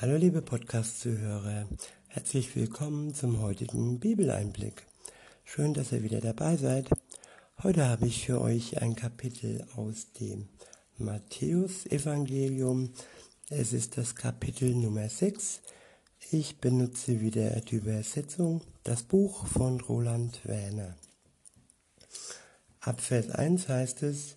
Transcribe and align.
Hallo 0.00 0.16
liebe 0.16 0.40
Podcast-Zuhörer, 0.40 1.68
herzlich 2.08 2.56
willkommen 2.56 3.12
zum 3.12 3.42
heutigen 3.42 4.00
Bibeleinblick. 4.00 4.86
Schön, 5.44 5.74
dass 5.74 5.92
ihr 5.92 6.02
wieder 6.02 6.22
dabei 6.22 6.56
seid. 6.56 6.88
Heute 7.62 7.86
habe 7.86 8.06
ich 8.06 8.24
für 8.24 8.40
euch 8.40 8.80
ein 8.80 8.96
Kapitel 8.96 9.62
aus 9.76 10.10
dem 10.18 10.48
Matthäus-Evangelium. 10.96 12.94
Es 13.50 13.74
ist 13.74 13.98
das 13.98 14.14
Kapitel 14.14 14.74
Nummer 14.74 15.06
6. 15.06 15.60
Ich 16.30 16.60
benutze 16.60 17.20
wieder 17.20 17.60
die 17.60 17.76
Übersetzung, 17.76 18.62
das 18.84 19.02
Buch 19.02 19.46
von 19.48 19.82
Roland 19.82 20.40
Werner. 20.46 20.96
Ab 22.80 23.02
Vers 23.02 23.28
1 23.28 23.68
heißt 23.68 24.02
es, 24.04 24.36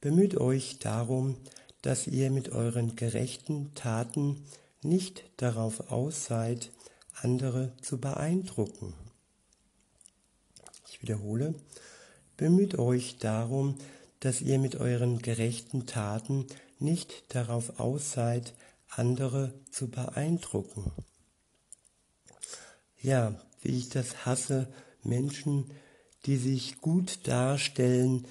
Bemüht 0.00 0.36
euch 0.36 0.80
darum, 0.80 1.36
dass 1.82 2.08
ihr 2.08 2.32
mit 2.32 2.48
euren 2.48 2.96
gerechten 2.96 3.72
Taten 3.76 4.42
nicht 4.86 5.24
darauf 5.36 5.90
aus 5.90 6.24
seid, 6.26 6.70
andere 7.20 7.72
zu 7.82 7.98
beeindrucken. 7.98 8.94
Ich 10.88 11.02
wiederhole, 11.02 11.54
bemüht 12.36 12.78
euch 12.78 13.18
darum, 13.18 13.76
dass 14.20 14.40
ihr 14.40 14.58
mit 14.58 14.76
euren 14.76 15.18
gerechten 15.18 15.86
Taten 15.86 16.46
nicht 16.78 17.34
darauf 17.34 17.80
aus 17.80 18.12
seid, 18.12 18.54
andere 18.88 19.52
zu 19.70 19.88
beeindrucken. 19.88 20.92
Ja, 23.00 23.38
wie 23.62 23.78
ich 23.78 23.88
das 23.88 24.24
hasse, 24.24 24.68
Menschen, 25.02 25.70
die 26.24 26.36
sich 26.36 26.80
gut 26.80 27.26
darstellen, 27.28 28.26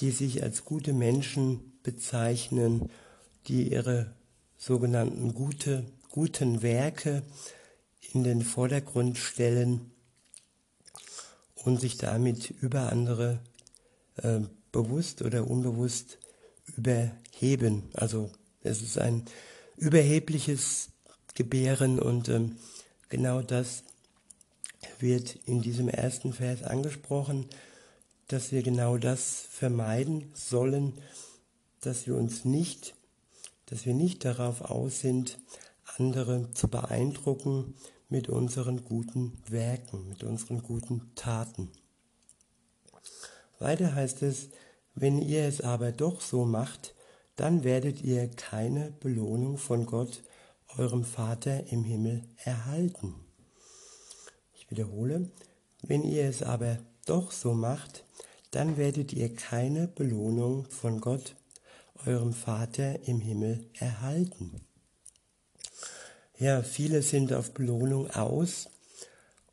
die 0.00 0.10
sich 0.10 0.42
als 0.42 0.64
gute 0.64 0.92
Menschen 0.92 1.78
bezeichnen, 1.82 2.90
die 3.46 3.72
ihre 3.72 4.14
sogenannten 4.64 5.34
gute, 5.34 5.84
guten 6.08 6.62
Werke 6.62 7.22
in 8.14 8.24
den 8.24 8.40
Vordergrund 8.40 9.18
stellen 9.18 9.90
und 11.54 11.82
sich 11.82 11.98
damit 11.98 12.48
über 12.48 12.90
andere 12.90 13.40
äh, 14.16 14.40
bewusst 14.72 15.20
oder 15.20 15.50
unbewusst 15.50 16.16
überheben. 16.78 17.82
Also 17.92 18.30
es 18.62 18.80
ist 18.80 18.96
ein 18.96 19.26
überhebliches 19.76 20.88
Gebären 21.34 21.98
und 21.98 22.30
ähm, 22.30 22.56
genau 23.10 23.42
das 23.42 23.84
wird 24.98 25.36
in 25.44 25.60
diesem 25.60 25.90
ersten 25.90 26.32
Vers 26.32 26.62
angesprochen, 26.62 27.50
dass 28.28 28.50
wir 28.50 28.62
genau 28.62 28.96
das 28.96 29.44
vermeiden 29.50 30.30
sollen, 30.32 30.94
dass 31.82 32.06
wir 32.06 32.16
uns 32.16 32.46
nicht 32.46 32.94
dass 33.66 33.86
wir 33.86 33.94
nicht 33.94 34.24
darauf 34.24 34.62
aus 34.62 35.00
sind, 35.00 35.38
andere 35.96 36.50
zu 36.52 36.68
beeindrucken 36.68 37.74
mit 38.08 38.28
unseren 38.28 38.84
guten 38.84 39.38
Werken, 39.48 40.08
mit 40.08 40.24
unseren 40.24 40.62
guten 40.62 41.12
Taten. 41.14 41.70
Weiter 43.58 43.94
heißt 43.94 44.22
es, 44.22 44.50
wenn 44.94 45.20
ihr 45.20 45.44
es 45.44 45.60
aber 45.60 45.92
doch 45.92 46.20
so 46.20 46.44
macht, 46.44 46.94
dann 47.36 47.64
werdet 47.64 48.02
ihr 48.02 48.28
keine 48.28 48.92
Belohnung 49.00 49.58
von 49.58 49.86
Gott, 49.86 50.22
eurem 50.76 51.04
Vater 51.04 51.66
im 51.72 51.84
Himmel, 51.84 52.22
erhalten. 52.44 53.14
Ich 54.54 54.70
wiederhole, 54.70 55.30
wenn 55.82 56.02
ihr 56.02 56.28
es 56.28 56.42
aber 56.42 56.78
doch 57.06 57.32
so 57.32 57.54
macht, 57.54 58.04
dann 58.50 58.76
werdet 58.76 59.12
ihr 59.12 59.34
keine 59.34 59.88
Belohnung 59.88 60.66
von 60.70 61.00
Gott, 61.00 61.34
eurem 62.06 62.32
Vater 62.32 63.06
im 63.06 63.20
Himmel 63.20 63.66
erhalten. 63.74 64.60
Ja, 66.38 66.62
viele 66.62 67.02
sind 67.02 67.32
auf 67.32 67.52
Belohnung 67.52 68.10
aus 68.10 68.68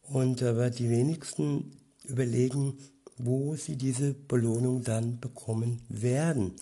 und 0.04 0.42
aber 0.44 0.70
die 0.70 0.90
wenigsten 0.90 1.78
überlegen, 2.04 2.78
wo 3.18 3.56
sie 3.56 3.76
diese 3.76 4.14
Belohnung 4.14 4.84
dann 4.84 5.20
bekommen 5.20 5.82
werden. 5.90 6.56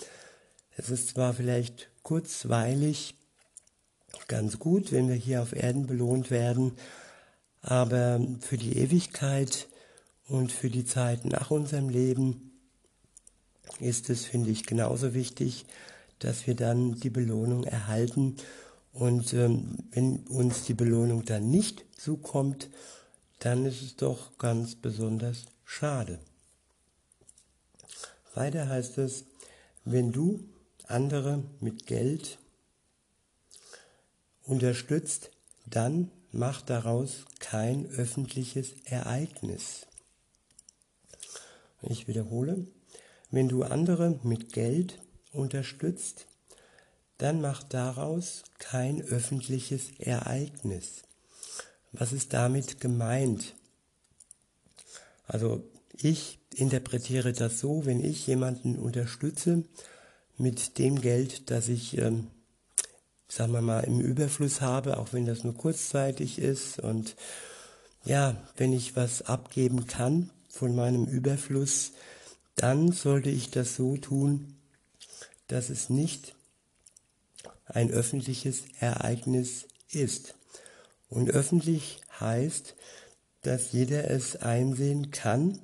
Es 0.76 0.90
ist 0.90 1.10
zwar 1.10 1.34
vielleicht 1.34 1.90
kurzweilig 2.04 3.16
ganz 4.28 4.60
gut, 4.60 4.92
wenn 4.92 5.08
wir 5.08 5.16
hier 5.16 5.42
auf 5.42 5.54
Erden 5.54 5.88
belohnt 5.88 6.32
werden, 6.32 6.74
aber 7.62 8.22
für 8.40 8.58
die 8.58 8.78
Ewigkeit 8.78 9.68
und 10.28 10.52
für 10.52 10.70
die 10.70 10.86
Zeit 10.86 11.26
nach 11.26 11.52
unserem 11.52 11.90
Leben 11.90 12.59
ist 13.80 14.10
es, 14.10 14.26
finde 14.26 14.52
ich, 14.52 14.66
genauso 14.66 15.14
wichtig, 15.14 15.66
dass 16.20 16.48
wir 16.48 16.56
dann 16.56 16.96
die 16.96 17.10
Belohnung 17.10 17.64
erhalten. 17.64 18.36
Und 18.94 19.34
ähm, 19.34 19.78
wenn 19.92 20.18
uns 20.28 20.64
die 20.64 20.74
Belohnung 20.74 21.26
dann 21.26 21.50
nicht 21.50 21.86
zukommt, 21.98 22.70
dann 23.40 23.66
ist 23.66 23.82
es 23.82 23.96
doch 23.96 24.38
ganz 24.38 24.76
besonders 24.76 25.46
schade. 25.64 26.20
Weiter 28.34 28.68
heißt 28.68 28.98
es, 28.98 29.26
wenn 29.86 30.12
du 30.12 30.44
andere 30.88 31.44
mit 31.62 31.86
Geld 31.86 32.38
unterstützt, 34.44 35.32
dann 35.66 36.12
mach 36.32 36.62
daraus 36.62 37.26
kein 37.40 37.86
öffentliches 37.88 38.74
Ereignis. 38.86 39.86
Ich 41.82 42.08
wiederhole, 42.08 42.68
wenn 43.32 43.50
du 43.50 43.64
andere 43.64 44.20
mit 44.24 44.54
Geld 44.54 45.00
unterstützt, 45.32 46.28
dann 47.18 47.42
mach 47.42 47.64
daraus 47.64 48.44
kein 48.60 49.02
öffentliches 49.02 49.92
Ereignis. 50.00 51.04
Was 51.92 52.14
ist 52.14 52.34
damit 52.34 52.80
gemeint? 52.80 53.56
Also 55.28 55.64
ich 55.94 56.40
interpretiere 56.56 57.34
das 57.34 57.60
so, 57.60 57.86
wenn 57.86 58.04
ich 58.04 58.26
jemanden 58.26 58.78
unterstütze 58.78 59.64
mit 60.38 60.78
dem 60.78 61.02
Geld, 61.02 61.52
das 61.52 61.68
ich, 61.68 61.98
ähm, 61.98 62.28
sagen 63.28 63.54
wir 63.54 63.62
mal, 63.62 63.82
im 63.82 64.00
Überfluss 64.00 64.62
habe, 64.62 64.98
auch 64.98 65.14
wenn 65.14 65.26
das 65.26 65.44
nur 65.44 65.56
kurzzeitig 65.56 66.40
ist 66.40 66.80
und 66.80 67.16
ja, 68.06 68.36
wenn 68.56 68.72
ich 68.72 68.96
was 68.96 69.24
abgeben 69.24 69.86
kann 69.88 70.30
von 70.50 70.76
meinem 70.76 71.06
Überfluss, 71.06 71.92
dann 72.60 72.92
sollte 72.92 73.30
ich 73.30 73.52
das 73.52 73.76
so 73.76 73.96
tun, 73.96 74.56
dass 75.48 75.70
es 75.70 75.90
nicht 75.90 76.36
ein 77.66 77.90
öffentliches 77.90 78.64
Ereignis 78.82 79.66
ist. 79.92 80.36
Und 81.08 81.30
öffentlich 81.30 82.02
heißt, 82.20 82.76
dass 83.44 83.72
jeder 83.72 84.12
es 84.12 84.36
einsehen 84.36 85.12
kann. 85.12 85.60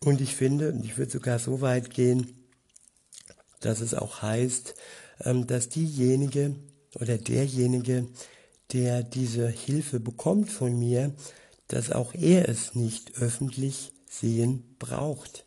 Und 0.00 0.20
ich 0.20 0.34
finde, 0.34 0.76
ich 0.82 0.98
würde 0.98 1.12
sogar 1.12 1.38
so 1.38 1.60
weit 1.60 1.90
gehen, 1.90 2.44
dass 3.60 3.80
es 3.80 3.94
auch 3.94 4.20
heißt, 4.20 4.74
ähm, 5.20 5.46
dass 5.46 5.68
diejenige 5.68 6.56
oder 6.94 7.18
derjenige, 7.18 8.08
der 8.72 9.04
diese 9.04 9.48
Hilfe 9.48 10.00
bekommt 10.00 10.50
von 10.50 10.76
mir, 10.76 11.14
dass 11.68 11.92
auch 11.92 12.14
er 12.14 12.48
es 12.48 12.74
nicht 12.74 13.16
öffentlich 13.20 13.92
sehen 14.08 14.74
braucht. 14.80 15.44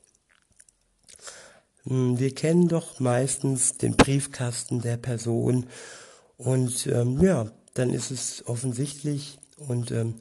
Hm, 1.85 2.19
wir 2.19 2.33
kennen 2.33 2.67
doch 2.67 2.99
meistens 2.99 3.77
den 3.77 3.95
Briefkasten 3.95 4.81
der 4.81 4.97
Person 4.97 5.67
und 6.37 6.87
ähm, 6.87 7.21
ja, 7.21 7.51
dann 7.73 7.93
ist 7.93 8.11
es 8.11 8.47
offensichtlich 8.47 9.39
und 9.57 9.91
ähm, 9.91 10.15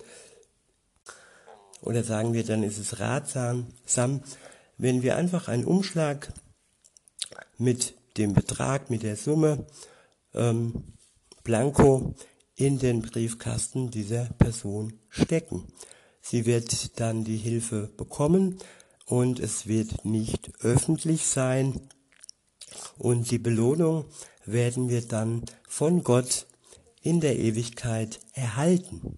oder 1.82 2.04
sagen 2.04 2.32
wir, 2.32 2.44
dann 2.44 2.62
ist 2.62 2.78
es 2.78 3.00
ratsam, 3.00 3.66
wenn 4.78 5.02
wir 5.02 5.16
einfach 5.16 5.48
einen 5.48 5.64
Umschlag 5.64 6.32
mit 7.58 7.94
dem 8.16 8.34
Betrag, 8.34 8.88
mit 8.88 9.02
der 9.02 9.16
Summe 9.16 9.66
ähm, 10.34 10.84
blanko 11.42 12.14
in 12.54 12.78
den 12.78 13.02
Briefkasten 13.02 13.90
dieser 13.90 14.26
Person 14.38 14.92
stecken. 15.08 15.66
Sie 16.20 16.46
wird 16.46 17.00
dann 17.00 17.24
die 17.24 17.36
Hilfe 17.36 17.90
bekommen 17.96 18.58
und 19.06 19.40
es 19.40 19.66
wird 19.66 20.04
nicht 20.04 20.52
öffentlich 20.60 21.26
sein 21.26 21.80
und 22.98 23.30
die 23.30 23.38
Belohnung 23.38 24.04
werden 24.44 24.88
wir 24.88 25.02
dann 25.06 25.44
von 25.68 26.02
Gott 26.02 26.46
in 27.02 27.20
der 27.20 27.38
Ewigkeit 27.38 28.20
erhalten. 28.32 29.16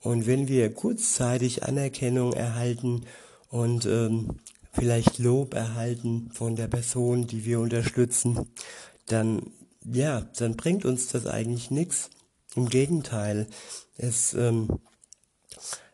Und 0.00 0.26
wenn 0.26 0.48
wir 0.48 0.74
kurzzeitig 0.74 1.62
Anerkennung 1.62 2.32
erhalten 2.32 3.06
und 3.48 3.86
ähm, 3.86 4.40
vielleicht 4.72 5.18
Lob 5.18 5.54
erhalten 5.54 6.30
von 6.32 6.56
der 6.56 6.66
Person, 6.66 7.26
die 7.26 7.44
wir 7.44 7.60
unterstützen, 7.60 8.48
dann 9.06 9.52
ja, 9.84 10.20
dann 10.38 10.56
bringt 10.56 10.84
uns 10.84 11.08
das 11.08 11.26
eigentlich 11.26 11.70
nichts. 11.70 12.10
Im 12.54 12.68
Gegenteil, 12.68 13.48
es 13.96 14.34
ähm, 14.34 14.68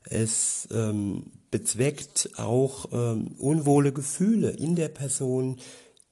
es 0.05 0.69
ähm, 0.71 1.38
bezweckt 1.51 2.31
auch 2.37 2.87
ähm, 2.93 3.35
unwohle 3.39 3.93
Gefühle 3.93 4.51
in 4.51 4.77
der 4.77 4.89
Person, 4.89 5.59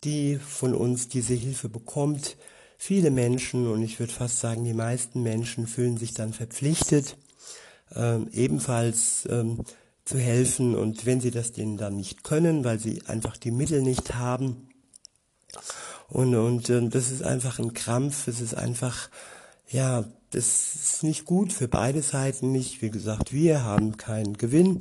die 0.05 0.37
von 0.37 0.75
uns 0.75 1.09
diese 1.09 1.35
Hilfe 1.35 1.69
bekommt, 1.69 2.37
viele 2.79 3.11
Menschen, 3.11 3.67
und 3.67 3.83
ich 3.83 3.99
würde 3.99 4.13
fast 4.13 4.41
sagen, 4.41 4.65
die 4.65 4.75
meisten 4.75 5.23
Menschen 5.23 5.67
fühlen 5.67 5.97
sich 5.97 6.15
dann 6.15 6.33
verpflichtet, 6.33 7.17
ähm, 7.95 8.29
ebenfalls 8.33 9.27
ähm, 9.31 9.65
zu 10.05 10.19
helfen. 10.19 10.75
Und 10.75 11.07
wenn 11.07 11.21
sie 11.21 11.31
das 11.31 11.53
denen 11.53 11.77
dann 11.77 11.97
nicht 11.97 12.25
können, 12.25 12.65
weil 12.65 12.79
sie 12.79 13.03
einfach 13.07 13.37
die 13.37 13.51
Mittel 13.51 13.83
nicht 13.83 14.15
haben, 14.15 14.69
und, 16.09 16.35
und 16.35 16.71
äh, 16.71 16.89
das 16.89 17.11
ist 17.11 17.23
einfach 17.23 17.59
ein 17.59 17.75
Krampf, 17.75 18.29
es 18.29 18.41
ist 18.41 18.55
einfach, 18.55 19.11
ja, 19.69 20.05
das 20.31 20.75
ist 20.75 21.03
nicht 21.03 21.25
gut 21.25 21.53
für 21.53 21.69
beide 21.69 22.03
Seiten 22.03 22.53
nicht. 22.53 22.83
Wie 22.83 22.91
gesagt, 22.91 23.33
wir 23.33 23.65
haben 23.65 23.97
keinen 23.97 24.37
Gewinn, 24.37 24.81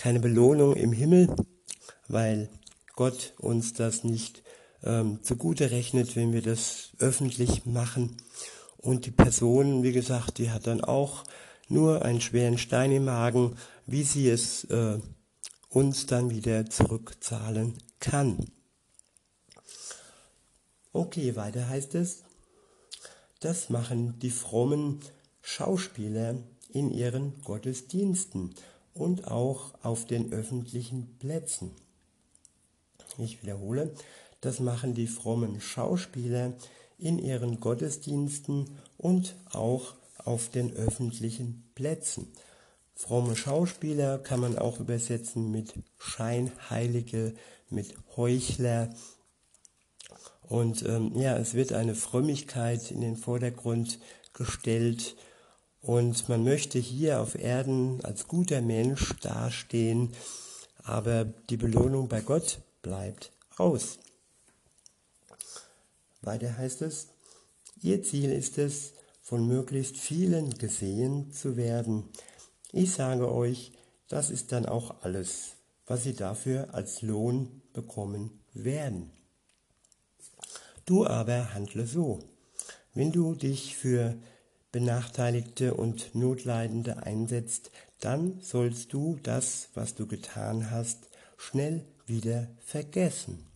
keine 0.00 0.18
Belohnung 0.18 0.76
im 0.76 0.94
Himmel, 0.94 1.28
weil 2.08 2.48
Gott 2.96 3.34
uns 3.36 3.74
das 3.74 4.02
nicht 4.02 4.42
ähm, 4.82 5.22
zugute 5.22 5.72
rechnet, 5.72 6.16
wenn 6.16 6.32
wir 6.32 6.40
das 6.40 6.92
öffentlich 7.00 7.66
machen. 7.66 8.16
Und 8.78 9.04
die 9.04 9.10
Person, 9.10 9.82
wie 9.82 9.92
gesagt, 9.92 10.38
die 10.38 10.50
hat 10.50 10.66
dann 10.66 10.82
auch 10.82 11.24
nur 11.68 12.02
einen 12.02 12.22
schweren 12.22 12.56
Stein 12.56 12.92
im 12.92 13.04
Magen, 13.04 13.56
wie 13.84 14.02
sie 14.02 14.30
es 14.30 14.64
äh, 14.64 14.98
uns 15.68 16.06
dann 16.06 16.30
wieder 16.30 16.64
zurückzahlen 16.64 17.74
kann. 17.98 18.38
Okay, 20.94 21.36
weiter 21.36 21.68
heißt 21.68 21.94
es, 21.94 22.22
das 23.40 23.68
machen 23.68 24.18
die 24.18 24.30
frommen 24.30 25.00
Schauspieler 25.42 26.36
in 26.70 26.90
ihren 26.90 27.42
Gottesdiensten 27.42 28.54
und 28.94 29.28
auch 29.28 29.72
auf 29.82 30.06
den 30.06 30.32
öffentlichen 30.32 31.16
Plätzen. 31.18 31.70
Ich 33.18 33.42
wiederhole, 33.42 33.94
das 34.40 34.60
machen 34.60 34.94
die 34.94 35.06
frommen 35.06 35.60
Schauspieler 35.60 36.52
in 36.98 37.18
ihren 37.18 37.60
Gottesdiensten 37.60 38.70
und 38.98 39.34
auch 39.52 39.94
auf 40.18 40.50
den 40.50 40.74
öffentlichen 40.74 41.70
Plätzen. 41.74 42.28
Fromme 42.94 43.34
Schauspieler 43.34 44.18
kann 44.18 44.40
man 44.40 44.58
auch 44.58 44.78
übersetzen 44.78 45.50
mit 45.50 45.72
Scheinheilige, 45.98 47.34
mit 47.70 47.94
Heuchler. 48.16 48.90
Und 50.42 50.82
ähm, 50.82 51.12
ja, 51.16 51.36
es 51.38 51.54
wird 51.54 51.72
eine 51.72 51.94
Frömmigkeit 51.94 52.90
in 52.90 53.00
den 53.00 53.16
Vordergrund 53.16 53.98
gestellt 54.34 55.16
und 55.82 56.28
man 56.28 56.44
möchte 56.44 56.78
hier 56.78 57.20
auf 57.20 57.34
Erden 57.34 58.04
als 58.04 58.28
guter 58.28 58.60
Mensch 58.60 59.14
dastehen, 59.20 60.12
aber 60.82 61.24
die 61.24 61.56
Belohnung 61.56 62.08
bei 62.08 62.20
Gott 62.20 62.60
bleibt 62.82 63.32
aus. 63.56 63.98
Weiter 66.22 66.56
heißt 66.56 66.82
es, 66.82 67.08
ihr 67.80 68.02
Ziel 68.02 68.30
ist 68.30 68.58
es, 68.58 68.92
von 69.22 69.46
möglichst 69.46 69.96
vielen 69.96 70.50
gesehen 70.58 71.30
zu 71.32 71.56
werden. 71.56 72.08
Ich 72.72 72.92
sage 72.92 73.30
euch, 73.30 73.72
das 74.08 74.30
ist 74.30 74.50
dann 74.50 74.66
auch 74.66 75.02
alles, 75.02 75.52
was 75.86 76.02
sie 76.02 76.14
dafür 76.14 76.74
als 76.74 77.00
Lohn 77.02 77.62
bekommen 77.72 78.40
werden. 78.54 79.10
Du 80.84 81.06
aber 81.06 81.54
handle 81.54 81.86
so. 81.86 82.18
Wenn 82.92 83.12
du 83.12 83.36
dich 83.36 83.76
für 83.76 84.16
Benachteiligte 84.72 85.74
und 85.74 86.14
Notleidende 86.14 87.02
einsetzt, 87.02 87.70
dann 88.00 88.40
sollst 88.40 88.92
du 88.92 89.18
das, 89.22 89.68
was 89.74 89.94
du 89.94 90.06
getan 90.06 90.70
hast, 90.70 91.08
schnell 91.36 91.84
wieder 92.06 92.48
vergessen. 92.64 93.46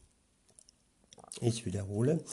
Ich 1.40 1.66
wiederhole, 1.66 2.24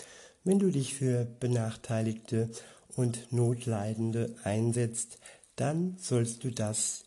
wenn 0.44 0.60
du 0.60 0.72
dich 0.72 0.95
für 0.95 1.25
Benachteiligte 1.25 2.50
und 2.95 3.31
Notleidende 3.31 4.36
einsetzt, 4.44 5.19
dann 5.56 5.98
sollst 6.00 6.44
du 6.44 6.51
das, 6.51 7.04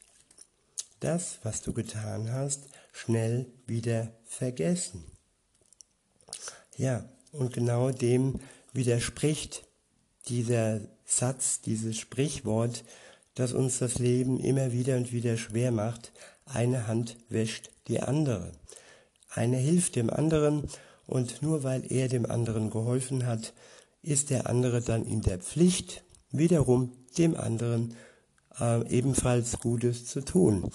das, 1.00 1.38
was 1.43 1.62
du 1.62 1.73
getan 1.73 2.32
hast, 2.32 2.69
schnell 2.93 3.47
wieder 3.67 4.12
vergessen. 4.25 5.05
Ja, 6.77 7.09
und 7.32 7.53
genau 7.53 7.91
dem 7.91 8.41
widerspricht 8.73 9.67
dieser 10.29 10.81
Satz, 11.05 11.61
dieses 11.61 11.99
Sprichwort, 11.99 12.85
das 13.35 13.53
uns 13.53 13.79
das 13.79 13.99
Leben 13.99 14.41
immer 14.41 14.73
wieder 14.73 14.97
und 14.97 15.12
wieder 15.12 15.37
schwer 15.37 15.73
macht. 15.73 16.12
Eine 16.47 16.87
Hand 16.87 17.17
wäscht 17.29 17.71
die 17.88 18.00
andere. 18.00 18.53
Eine 19.31 19.56
hilft 19.56 19.97
dem 19.97 20.11
anderen 20.11 20.69
und 21.06 21.43
nur 21.43 21.65
weil 21.65 21.91
er 21.93 22.09
dem 22.09 22.26
anderen 22.31 22.71
geholfen 22.71 23.26
hat, 23.26 23.53
ist 24.03 24.31
der 24.31 24.49
andere 24.49 24.81
dann 24.81 25.05
in 25.05 25.23
der 25.23 25.38
Pflicht, 25.38 26.05
wiederum 26.31 26.93
dem 27.19 27.37
anderen 27.37 27.94
äh, 28.61 28.87
ebenfalls 28.88 29.59
Gutes 29.59 30.06
zu 30.06 30.20
tun. 30.20 30.70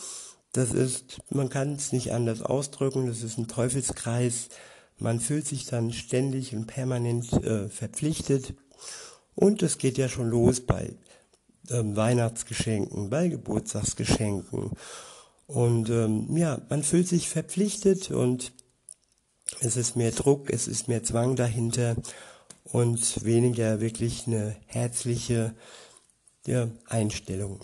Das 0.51 0.73
ist, 0.73 1.19
man 1.29 1.49
kann 1.49 1.73
es 1.73 1.91
nicht 1.91 2.11
anders 2.11 2.41
ausdrücken, 2.41 3.07
das 3.07 3.21
ist 3.21 3.37
ein 3.37 3.47
Teufelskreis. 3.47 4.49
Man 4.97 5.19
fühlt 5.19 5.45
sich 5.45 5.65
dann 5.65 5.93
ständig 5.93 6.55
und 6.55 6.65
permanent 6.65 7.31
äh, 7.33 7.69
verpflichtet. 7.69 8.55
Und 9.35 9.63
es 9.63 9.77
geht 9.77 9.97
ja 9.97 10.09
schon 10.09 10.29
los 10.29 10.61
bei 10.61 10.93
ähm, 11.69 11.95
Weihnachtsgeschenken, 11.95 13.09
bei 13.09 13.27
Geburtstagsgeschenken. 13.27 14.71
Und 15.47 15.89
ähm, 15.89 16.35
ja, 16.37 16.61
man 16.69 16.83
fühlt 16.83 17.07
sich 17.07 17.29
verpflichtet 17.29 18.11
und 18.11 18.51
es 19.61 19.77
ist 19.77 19.95
mehr 19.95 20.11
Druck, 20.11 20.49
es 20.49 20.67
ist 20.67 20.87
mehr 20.87 21.03
Zwang 21.03 21.35
dahinter 21.35 21.95
und 22.65 23.23
weniger 23.23 23.81
wirklich 23.81 24.27
eine 24.27 24.55
herzliche 24.67 25.55
ja, 26.45 26.69
Einstellung. 26.85 27.59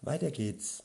Weiter 0.00 0.30
geht's. 0.30 0.82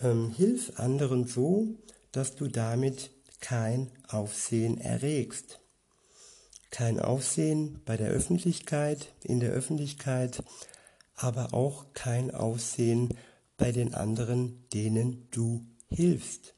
Ähm, 0.00 0.30
hilf 0.30 0.78
anderen 0.78 1.26
so, 1.26 1.68
dass 2.12 2.36
du 2.36 2.48
damit 2.48 3.10
kein 3.40 3.90
Aufsehen 4.08 4.78
erregst. 4.78 5.60
Kein 6.74 6.98
Aufsehen 6.98 7.80
bei 7.84 7.96
der 7.96 8.08
Öffentlichkeit, 8.08 9.12
in 9.22 9.38
der 9.38 9.52
Öffentlichkeit, 9.52 10.42
aber 11.14 11.54
auch 11.54 11.84
kein 11.94 12.32
Aufsehen 12.32 13.16
bei 13.56 13.70
den 13.70 13.94
anderen, 13.94 14.68
denen 14.70 15.28
du 15.30 15.64
hilfst. 15.88 16.56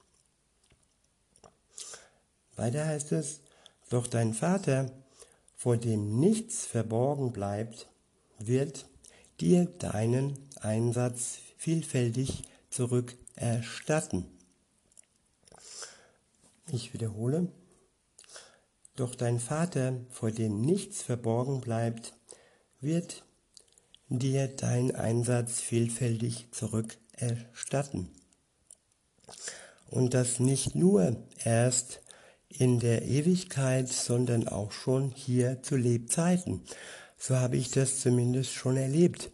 Weiter 2.54 2.86
heißt 2.86 3.12
es, 3.12 3.40
doch 3.90 4.06
dein 4.06 4.32
Vater, 4.32 4.90
vor 5.54 5.76
dem 5.76 6.18
nichts 6.18 6.64
verborgen 6.64 7.30
bleibt, 7.32 7.86
wird 8.38 8.86
dir 9.38 9.66
deinen 9.66 10.38
Einsatz 10.62 11.40
vielfältig 11.58 12.44
zurückerstatten. 12.70 14.24
Ich 16.72 16.94
wiederhole, 16.94 17.48
doch 18.96 19.14
dein 19.14 19.40
Vater, 19.40 20.00
vor 20.10 20.30
dem 20.30 20.60
nichts 20.60 21.02
verborgen 21.02 21.60
bleibt, 21.60 22.14
wird 22.80 23.24
dir 24.08 24.48
deinen 24.48 24.94
Einsatz 24.94 25.60
vielfältig 25.60 26.48
zurückerstatten 26.52 28.10
und 29.90 30.14
das 30.14 30.40
nicht 30.40 30.74
nur 30.74 31.16
erst 31.44 32.00
in 32.48 32.78
der 32.80 33.02
Ewigkeit, 33.02 33.88
sondern 33.88 34.48
auch 34.48 34.72
schon 34.72 35.10
hier 35.10 35.62
zu 35.62 35.76
Lebzeiten. 35.76 36.62
So 37.18 37.36
habe 37.36 37.56
ich 37.56 37.70
das 37.70 38.00
zumindest 38.00 38.52
schon 38.52 38.76
erlebt, 38.76 39.30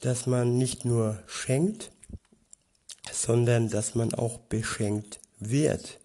dass 0.00 0.26
man 0.26 0.58
nicht 0.58 0.84
nur 0.84 1.22
schenkt, 1.26 1.92
sondern 3.12 3.68
dass 3.68 3.94
man 3.94 4.14
auch 4.14 4.38
beschenkt 4.38 5.20
wird. 5.38 6.00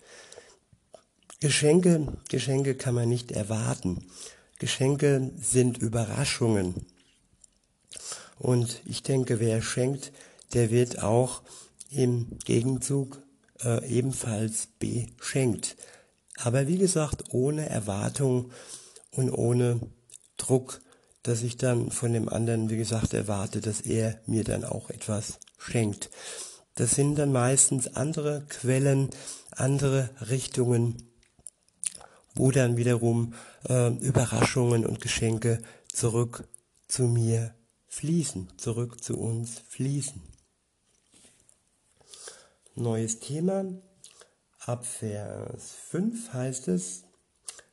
Geschenke, 1.40 2.18
Geschenke 2.30 2.74
kann 2.74 2.96
man 2.96 3.10
nicht 3.10 3.32
erwarten. 3.32 4.08
Geschenke 4.58 5.32
sind 5.40 5.78
Überraschungen. 5.78 6.88
Und 8.40 8.82
ich 8.86 9.04
denke, 9.04 9.40
wer 9.40 9.62
schenkt, 9.62 10.12
der 10.54 10.72
wird 10.72 11.04
auch 11.04 11.44
im 11.92 12.40
Gegenzug 12.44 13.22
äh, 13.64 13.88
ebenfalls 13.88 14.68
beschenkt. 14.80 15.76
Aber 16.38 16.68
wie 16.68 16.80
gesagt, 16.80 17.26
ohne 17.32 17.70
Erwartung 17.70 18.52
und 19.12 19.30
ohne 19.30 19.80
Druck, 20.38 20.82
dass 21.22 21.44
ich 21.44 21.58
dann 21.58 21.92
von 21.92 22.14
dem 22.14 22.30
anderen, 22.30 22.72
wie 22.72 22.78
gesagt, 22.78 23.14
erwarte, 23.14 23.62
dass 23.62 23.82
er 23.82 24.20
mir 24.26 24.44
dann 24.44 24.64
auch 24.64 24.90
etwas 24.90 25.40
schenkt. 25.60 26.10
Das 26.74 26.92
sind 26.92 27.16
dann 27.16 27.32
meistens 27.32 27.96
andere 27.96 28.44
Quellen, 28.50 29.12
andere 29.52 30.10
Richtungen, 30.30 31.08
wo 32.38 32.52
dann 32.52 32.78
wiederum 32.78 33.34
äh, 33.68 33.94
Überraschungen 33.98 34.86
und 34.86 35.02
Geschenke 35.02 35.60
zurück 35.92 36.48
zu 36.88 37.04
mir 37.04 37.54
fließen, 37.88 38.50
zurück 38.58 39.04
zu 39.04 39.18
uns 39.18 39.60
fließen. 39.68 40.22
Neues 42.76 43.20
Thema. 43.20 43.66
Ab 44.60 44.86
Vers 44.86 45.76
5 45.90 46.34
heißt 46.34 46.68
es, 46.68 47.04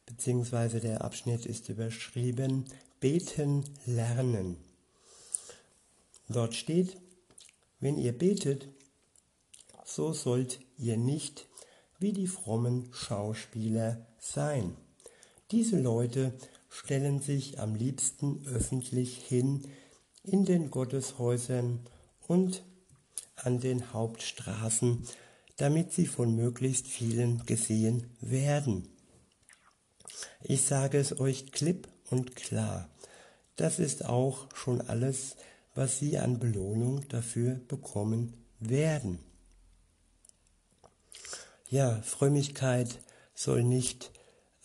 beziehungsweise 0.07 0.81
der 0.81 1.03
Abschnitt 1.03 1.45
ist 1.45 1.69
überschrieben 1.69 2.65
Beten 3.01 3.65
lernen. 3.85 4.57
Dort 6.29 6.55
steht, 6.55 6.97
wenn 7.81 7.99
ihr 7.99 8.17
betet, 8.17 8.69
so 9.85 10.13
sollt 10.13 10.61
ihr 10.79 10.97
nicht 10.97 11.47
wie 11.99 12.13
die 12.13 12.27
frommen 12.27 12.89
Schauspieler 12.93 14.07
sein. 14.25 14.77
Diese 15.51 15.79
Leute 15.79 16.33
stellen 16.69 17.21
sich 17.21 17.61
am 17.61 17.75
liebsten 17.75 18.45
öffentlich 18.47 19.19
hin 19.19 19.63
in 20.23 20.45
den 20.45 20.71
Gotteshäusern 20.71 21.81
und 22.27 22.65
an 23.37 23.61
den 23.61 23.93
Hauptstraßen, 23.93 25.07
damit 25.57 25.93
sie 25.93 26.07
von 26.07 26.35
möglichst 26.35 26.87
vielen 26.87 27.45
gesehen 27.47 28.11
werden. 28.21 28.89
Ich 30.43 30.63
sage 30.63 30.99
es 30.99 31.21
euch 31.21 31.53
klipp 31.53 31.89
und 32.11 32.35
klar, 32.35 32.89
das 33.57 33.79
ist 33.79 34.05
auch 34.05 34.49
schon 34.55 34.81
alles, 34.81 35.37
was 35.75 35.99
sie 35.99 36.19
an 36.19 36.39
Belohnung 36.39 37.07
dafür 37.09 37.61
bekommen 37.69 38.35
werden. 38.59 39.19
Ja, 41.69 42.01
Frömmigkeit 42.03 43.01
soll 43.35 43.63
nicht 43.63 44.13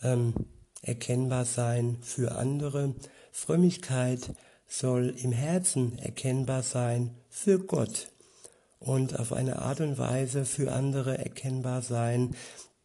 ähm, 0.02 0.34
erkennbar 0.82 1.44
sein 1.44 1.98
für 2.02 2.36
andere. 2.36 2.94
Frömmigkeit 3.32 4.32
soll 4.66 5.14
im 5.18 5.32
Herzen 5.32 5.98
erkennbar 5.98 6.62
sein 6.62 7.16
für 7.28 7.58
Gott 7.58 8.10
und 8.78 9.18
auf 9.18 9.32
eine 9.32 9.60
Art 9.60 9.80
und 9.80 9.98
Weise 9.98 10.44
für 10.44 10.72
andere 10.72 11.18
erkennbar 11.18 11.82
sein, 11.82 12.34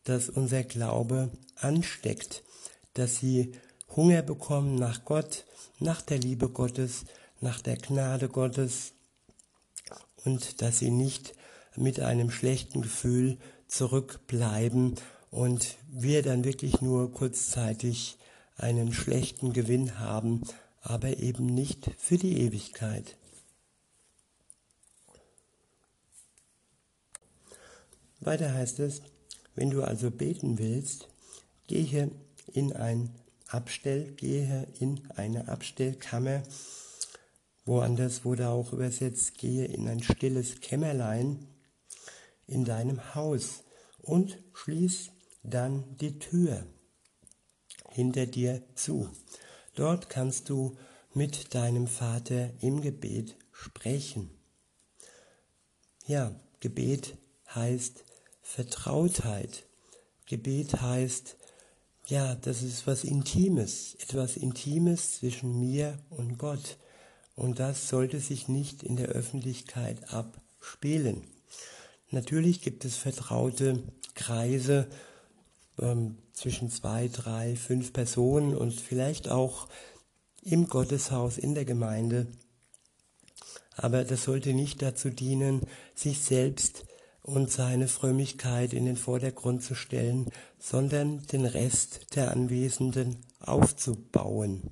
dass 0.03 0.29
unser 0.29 0.63
Glaube 0.63 1.31
ansteckt, 1.55 2.43
dass 2.93 3.17
sie 3.17 3.53
Hunger 3.95 4.21
bekommen 4.21 4.75
nach 4.75 5.05
Gott, 5.05 5.45
nach 5.79 6.01
der 6.01 6.17
Liebe 6.17 6.49
Gottes, 6.49 7.05
nach 7.39 7.61
der 7.61 7.77
Gnade 7.77 8.29
Gottes 8.29 8.93
und 10.25 10.61
dass 10.61 10.79
sie 10.79 10.91
nicht 10.91 11.33
mit 11.75 11.99
einem 11.99 12.31
schlechten 12.31 12.81
Gefühl 12.81 13.37
zurückbleiben 13.67 14.95
und 15.31 15.77
wir 15.89 16.21
dann 16.21 16.43
wirklich 16.43 16.81
nur 16.81 17.11
kurzzeitig 17.11 18.17
einen 18.57 18.93
schlechten 18.93 19.53
Gewinn 19.53 19.99
haben, 19.99 20.41
aber 20.81 21.17
eben 21.17 21.45
nicht 21.45 21.91
für 21.97 22.17
die 22.17 22.39
Ewigkeit. 22.41 23.17
Weiter 28.19 28.53
heißt 28.53 28.79
es, 28.79 29.01
wenn 29.55 29.69
du 29.69 29.83
also 29.83 30.09
beten 30.09 30.57
willst, 30.57 31.07
gehe 31.67 32.11
in 32.53 32.73
ein 32.73 33.09
Abstell, 33.47 34.11
gehe 34.13 34.67
in 34.79 35.01
eine 35.15 35.47
Abstellkammer, 35.47 36.43
woanders 37.65 38.25
wurde 38.25 38.49
auch 38.49 38.73
übersetzt, 38.73 39.37
gehe 39.37 39.65
in 39.65 39.87
ein 39.87 40.01
stilles 40.01 40.61
Kämmerlein 40.61 41.45
in 42.47 42.65
deinem 42.65 43.15
Haus 43.15 43.63
und 44.01 44.39
schließ 44.53 45.11
dann 45.49 45.97
die 45.97 46.19
Tür 46.19 46.65
hinter 47.89 48.25
dir 48.25 48.61
zu. 48.75 49.09
Dort 49.75 50.09
kannst 50.09 50.49
du 50.49 50.77
mit 51.13 51.53
deinem 51.55 51.87
Vater 51.87 52.51
im 52.61 52.81
Gebet 52.81 53.37
sprechen. 53.51 54.29
Ja, 56.05 56.35
Gebet 56.59 57.15
heißt 57.53 58.03
Vertrautheit. 58.41 59.65
Gebet 60.25 60.81
heißt, 60.81 61.37
ja, 62.07 62.35
das 62.35 62.61
ist 62.61 62.85
was 62.85 63.03
Intimes, 63.03 63.95
etwas 63.99 64.37
Intimes 64.37 65.17
zwischen 65.17 65.59
mir 65.59 65.97
und 66.09 66.37
Gott. 66.37 66.77
Und 67.35 67.59
das 67.59 67.89
sollte 67.89 68.19
sich 68.19 68.47
nicht 68.47 68.83
in 68.83 68.95
der 68.95 69.07
Öffentlichkeit 69.07 70.13
abspielen. 70.13 71.23
Natürlich 72.11 72.61
gibt 72.61 72.85
es 72.85 72.95
vertraute 72.95 73.83
Kreise 74.13 74.87
ähm, 75.79 76.17
zwischen 76.33 76.69
zwei, 76.69 77.07
drei, 77.07 77.55
fünf 77.55 77.93
Personen 77.93 78.55
und 78.55 78.73
vielleicht 78.73 79.29
auch 79.29 79.67
im 80.41 80.67
Gotteshaus, 80.67 81.37
in 81.37 81.55
der 81.55 81.65
Gemeinde. 81.65 82.27
Aber 83.75 84.03
das 84.03 84.23
sollte 84.23 84.53
nicht 84.53 84.81
dazu 84.81 85.09
dienen, 85.09 85.61
sich 85.95 86.19
selbst 86.21 86.85
und 87.21 87.51
seine 87.51 87.87
Frömmigkeit 87.87 88.71
in 88.73 88.85
den 88.85 88.97
Vordergrund 88.97 89.63
zu 89.63 89.73
stellen, 89.73 90.29
sondern 90.59 91.25
den 91.27 91.45
Rest 91.45 92.15
der 92.15 92.31
Anwesenden 92.31 93.17
aufzubauen. 93.39 94.69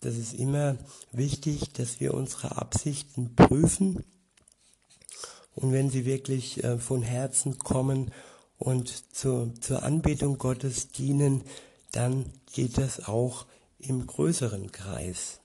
Das 0.00 0.16
ist 0.16 0.34
immer 0.34 0.76
wichtig, 1.12 1.72
dass 1.74 2.00
wir 2.00 2.14
unsere 2.14 2.56
Absichten 2.56 3.34
prüfen 3.34 4.04
und 5.54 5.72
wenn 5.72 5.90
sie 5.90 6.04
wirklich 6.04 6.62
äh, 6.64 6.78
von 6.78 7.02
Herzen 7.02 7.58
kommen 7.58 8.12
und 8.58 9.14
zur, 9.14 9.52
zur 9.60 9.82
Anbetung 9.82 10.38
Gottes 10.38 10.88
dienen, 10.88 11.42
dann 11.92 12.26
geht 12.52 12.78
das 12.78 13.06
auch 13.06 13.46
im 13.78 14.06
größeren 14.06 14.72
Kreis. 14.72 15.40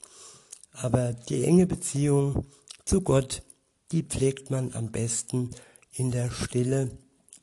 Aber 0.73 1.13
die 1.13 1.43
enge 1.43 1.67
Beziehung 1.67 2.45
zu 2.85 3.01
Gott, 3.01 3.43
die 3.91 4.03
pflegt 4.03 4.49
man 4.49 4.73
am 4.73 4.91
besten 4.91 5.51
in 5.93 6.11
der 6.11 6.31
Stille 6.31 6.91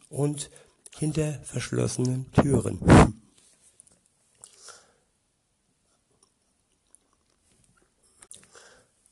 und 0.08 0.50
hinter 0.96 1.34
verschlossenen 1.44 2.30
Türen. 2.32 2.80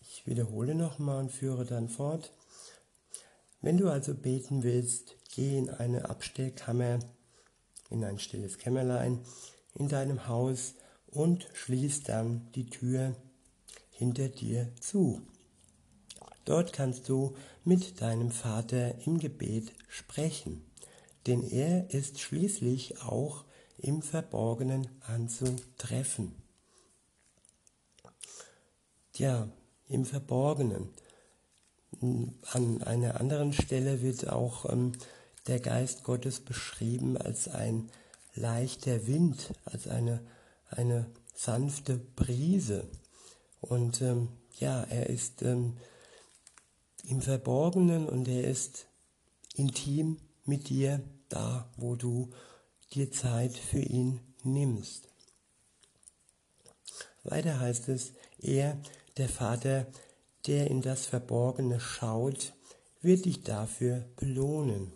Ich 0.00 0.26
wiederhole 0.26 0.74
nochmal 0.74 1.20
und 1.20 1.32
führe 1.32 1.64
dann 1.64 1.88
fort. 1.88 2.32
Wenn 3.60 3.76
du 3.76 3.88
also 3.88 4.14
beten 4.14 4.62
willst, 4.62 5.14
geh 5.36 5.58
in 5.58 5.68
eine 5.68 6.08
Abstellkammer, 6.08 6.98
in 7.90 8.02
ein 8.04 8.18
stilles 8.18 8.56
Kämmerlein 8.56 9.20
in 9.74 9.88
deinem 9.88 10.26
Haus 10.28 10.74
und 11.06 11.46
schließ 11.52 12.04
dann 12.04 12.50
die 12.54 12.66
Tür 12.66 13.14
hinter 13.90 14.28
dir 14.28 14.72
zu. 14.80 15.20
Dort 16.46 16.72
kannst 16.72 17.10
du 17.10 17.36
mit 17.64 18.00
deinem 18.00 18.30
Vater 18.30 18.94
im 19.06 19.18
Gebet 19.18 19.72
sprechen, 19.88 20.64
denn 21.26 21.42
er 21.42 21.90
ist 21.90 22.18
schließlich 22.18 23.02
auch 23.02 23.44
im 23.76 24.00
Verborgenen 24.00 24.88
anzutreffen. 25.06 26.34
Ja, 29.16 29.48
im 29.88 30.06
Verborgenen. 30.06 30.88
An 32.00 32.82
einer 32.82 33.20
anderen 33.20 33.52
Stelle 33.52 34.02
wird 34.02 34.28
auch 34.28 34.70
ähm, 34.70 34.92
der 35.46 35.60
Geist 35.60 36.04
Gottes 36.04 36.40
beschrieben 36.40 37.16
als 37.16 37.48
ein 37.48 37.90
leichter 38.34 39.06
Wind, 39.06 39.52
als 39.64 39.88
eine, 39.88 40.20
eine 40.68 41.06
sanfte 41.34 41.96
Brise. 41.96 42.88
Und 43.60 44.02
ähm, 44.02 44.28
ja, 44.58 44.82
er 44.84 45.08
ist 45.08 45.42
ähm, 45.42 45.76
im 47.04 47.20
Verborgenen 47.20 48.08
und 48.08 48.28
er 48.28 48.44
ist 48.44 48.86
intim 49.54 50.18
mit 50.44 50.68
dir 50.68 51.00
da, 51.28 51.70
wo 51.76 51.96
du 51.96 52.30
dir 52.92 53.10
Zeit 53.10 53.56
für 53.56 53.80
ihn 53.80 54.20
nimmst. 54.42 55.08
Weiter 57.24 57.58
heißt 57.58 57.88
es, 57.88 58.12
er, 58.38 58.80
der 59.16 59.28
Vater, 59.28 59.86
der 60.46 60.70
in 60.70 60.82
das 60.82 61.06
Verborgene 61.06 61.80
schaut, 61.80 62.52
wird 63.00 63.24
dich 63.24 63.42
dafür 63.42 64.04
belohnen. 64.16 64.92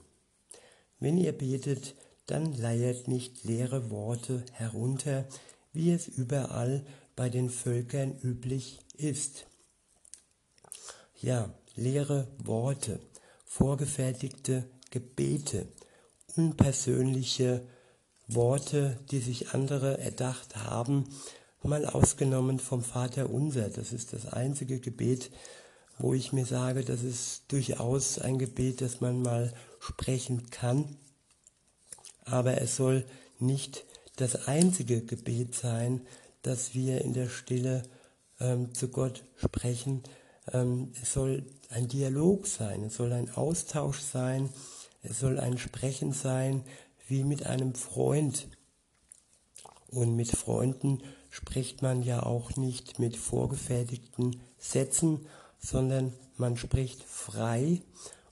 Wenn 1.01 1.17
ihr 1.17 1.33
betet, 1.33 1.95
dann 2.27 2.53
leiert 2.55 3.09
nicht 3.09 3.43
leere 3.45 3.91
Worte 3.91 4.45
herunter, 4.53 5.27
wie 5.73 5.91
es 5.91 6.07
überall 6.07 6.85
bei 7.17 7.29
den 7.29 7.51
Völkern 7.51 8.17
üblich 8.23 8.79
ist. 8.97 9.47
Ja, 11.21 11.53
leere 11.75 12.29
Worte, 12.39 13.01
vorgefertigte 13.45 14.65
Gebete, 14.91 15.67
unpersönliche 16.37 17.67
Worte, 18.29 18.99
die 19.11 19.19
sich 19.19 19.55
andere 19.55 19.99
erdacht 19.99 20.57
haben, 20.57 21.09
mal 21.63 21.85
ausgenommen 21.85 22.59
vom 22.59 22.83
Vater 22.83 23.31
unser. 23.31 23.69
Das 23.69 23.93
ist 23.93 24.13
das 24.13 24.27
einzige 24.27 24.81
Gebet, 24.81 25.31
wo 25.99 26.15
ich 26.15 26.33
mir 26.33 26.47
sage, 26.47 26.85
das 26.85 27.03
ist 27.03 27.45
durchaus 27.49 28.19
ein 28.19 28.39
Gebet, 28.39 28.81
das 28.81 29.01
man 29.01 29.21
mal 29.21 29.53
sprechen 29.81 30.51
kann. 30.51 30.97
Aber 32.25 32.61
es 32.61 32.77
soll 32.77 33.05
nicht 33.41 33.85
das 34.17 34.47
einzige 34.47 35.03
Gebet 35.05 35.55
sein, 35.55 36.03
das 36.43 36.75
wir 36.75 37.01
in 37.01 37.13
der 37.13 37.29
Stille 37.29 37.83
ähm, 38.39 38.73
zu 38.75 38.89
Gott 38.89 39.25
sprechen. 39.37 40.03
Ähm, 40.53 40.93
es 41.03 41.13
soll 41.13 41.45
ein 41.71 41.89
Dialog 41.89 42.47
sein, 42.47 42.85
es 42.85 42.97
soll 42.97 43.13
ein 43.13 43.31
Austausch 43.31 44.01
sein, 44.01 44.51
es 45.03 45.19
soll 45.19 45.41
ein 45.41 45.59
Sprechen 45.59 46.13
sein 46.13 46.63
wie 47.09 47.25
mit 47.25 47.47
einem 47.47 47.75
Freund 47.75 48.47
Und 49.89 50.15
mit 50.15 50.31
Freunden 50.31 51.03
spricht 51.31 51.83
man 51.83 52.03
ja 52.03 52.23
auch 52.23 52.57
nicht 52.57 52.99
mit 52.99 53.17
vorgefertigten 53.17 54.41
Sätzen, 54.59 55.27
sondern 55.59 56.13
man 56.37 56.57
spricht 56.57 57.03
frei 57.03 57.83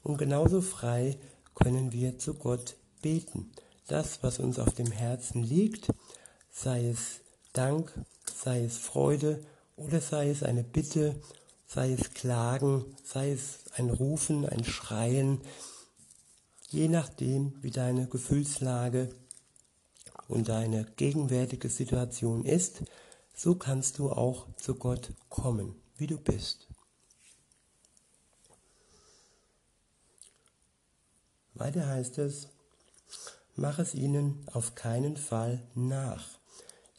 und 0.02 0.19
genauso 0.19 0.61
frei 0.61 1.19
können 1.62 1.93
wir 1.93 2.19
zu 2.19 2.35
Gott 2.35 2.77
beten. 3.03 3.50
Das, 3.87 4.23
was 4.23 4.38
uns 4.38 4.59
auf 4.59 4.75
dem 4.75 4.91
Herzen 4.91 5.43
liegt, 5.43 5.88
sei 6.50 6.88
es 6.88 7.21
Dank, 7.53 7.93
sei 8.33 8.65
es 8.65 8.77
Freude 8.77 9.43
oder 9.77 10.00
sei 10.00 10.31
es 10.31 10.43
eine 10.43 10.62
Bitte, 10.62 11.21
sei 11.67 11.93
es 11.93 12.15
Klagen, 12.15 12.85
sei 13.05 13.33
es 13.33 13.61
ein 13.75 13.91
Rufen, 13.91 14.47
ein 14.47 14.65
Schreien, 14.65 15.41
je 16.71 16.88
nachdem, 16.88 17.55
wie 17.62 17.71
deine 17.71 18.07
Gefühlslage 18.07 19.09
und 20.29 20.49
deine 20.49 20.85
gegenwärtige 20.97 21.69
Situation 21.69 22.45
ist, 22.45 22.83
so 23.35 23.55
kannst 23.55 23.99
du 23.99 24.11
auch 24.11 24.47
zu 24.57 24.75
Gott 24.75 25.12
kommen, 25.29 25.75
wie 25.97 26.07
du 26.07 26.19
bist. 26.19 26.68
Weiter 31.59 31.87
heißt 31.88 32.19
es, 32.19 32.49
mach 33.57 33.79
es 33.79 33.95
ihnen 33.95 34.47
auf 34.53 34.75
keinen 34.75 35.17
Fall 35.17 35.61
nach, 35.75 36.38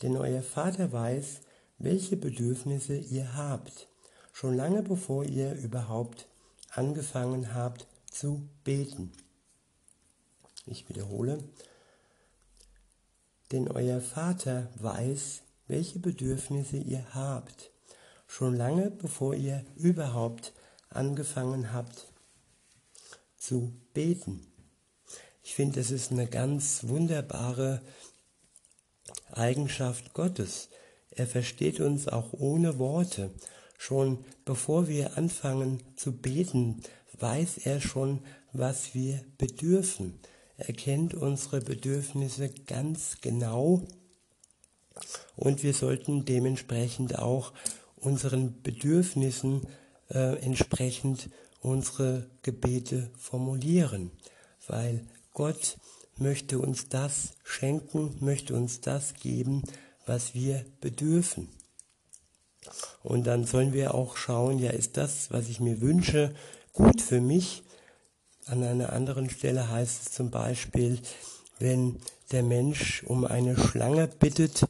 denn 0.02 0.18
euer 0.18 0.44
Vater 0.44 0.92
weiß, 0.92 1.42
welche 1.78 2.18
Bedürfnisse 2.18 2.98
ihr 2.98 3.36
habt, 3.36 3.88
schon 4.34 4.56
lange 4.56 4.84
bevor 4.84 5.24
ihr 5.24 5.54
überhaupt 5.54 6.28
angefangen 6.72 7.54
habt 7.54 7.88
zu 8.12 8.50
beten. 8.64 9.14
Ich 10.66 10.90
wiederhole, 10.90 11.42
denn 13.52 13.70
euer 13.70 14.02
Vater 14.02 14.70
weiß, 14.76 15.42
welche 15.68 16.00
Bedürfnisse 16.00 16.78
ihr 16.78 17.14
habt, 17.14 17.72
schon 18.28 18.56
lange 18.56 18.92
bevor 18.92 19.36
ihr 19.36 19.66
überhaupt 19.76 20.54
angefangen 20.90 21.72
habt 21.72 22.08
zu 23.38 23.74
beten. 23.94 24.49
Ich 25.50 25.56
finde, 25.56 25.80
das 25.80 25.90
ist 25.90 26.12
eine 26.12 26.28
ganz 26.28 26.84
wunderbare 26.84 27.82
Eigenschaft 29.32 30.14
Gottes. 30.14 30.70
Er 31.10 31.26
versteht 31.26 31.80
uns 31.80 32.08
auch 32.08 32.34
ohne 32.34 32.78
Worte. 32.78 33.32
Schon 33.76 34.24
bevor 34.46 34.88
wir 34.88 35.18
anfangen 35.18 35.82
zu 35.96 36.12
beten, 36.12 36.84
weiß 37.18 37.66
er 37.66 37.82
schon, 37.82 38.20
was 38.54 38.94
wir 38.94 39.22
bedürfen. 39.40 40.20
Er 40.58 40.76
kennt 40.76 41.16
unsere 41.16 41.62
Bedürfnisse 41.62 42.50
ganz 42.68 43.18
genau 43.20 43.88
und 45.36 45.64
wir 45.64 45.74
sollten 45.74 46.26
dementsprechend 46.26 47.18
auch 47.18 47.54
unseren 47.96 48.62
Bedürfnissen 48.62 49.66
äh, 50.12 50.38
entsprechend 50.44 51.32
unsere 51.60 52.30
Gebete 52.44 53.10
formulieren, 53.18 54.12
weil 54.68 55.08
Gott 55.40 55.78
möchte 56.18 56.60
uns 56.60 56.90
das 56.90 57.36
schenken, 57.46 58.14
möchte 58.20 58.54
uns 58.54 58.82
das 58.82 59.14
geben, 59.14 59.64
was 60.06 60.34
wir 60.34 60.66
bedürfen. 60.82 61.48
Und 63.04 63.26
dann 63.26 63.46
sollen 63.46 63.72
wir 63.72 63.94
auch 63.94 64.18
schauen, 64.18 64.60
ja, 64.60 64.72
ist 64.72 64.98
das, 64.98 65.32
was 65.32 65.48
ich 65.48 65.62
mir 65.62 65.80
wünsche, 65.80 66.36
gut 66.74 67.02
für 67.02 67.22
mich? 67.22 67.64
An 68.48 68.64
einer 68.64 68.92
anderen 68.92 69.30
Stelle 69.30 69.70
heißt 69.70 70.08
es 70.08 70.12
zum 70.12 70.30
Beispiel, 70.30 71.00
wenn 71.58 72.02
der 72.34 72.44
Mensch 72.44 73.06
um 73.06 73.24
eine 73.24 73.58
Schlange 73.58 74.10
bittet, 74.10 74.68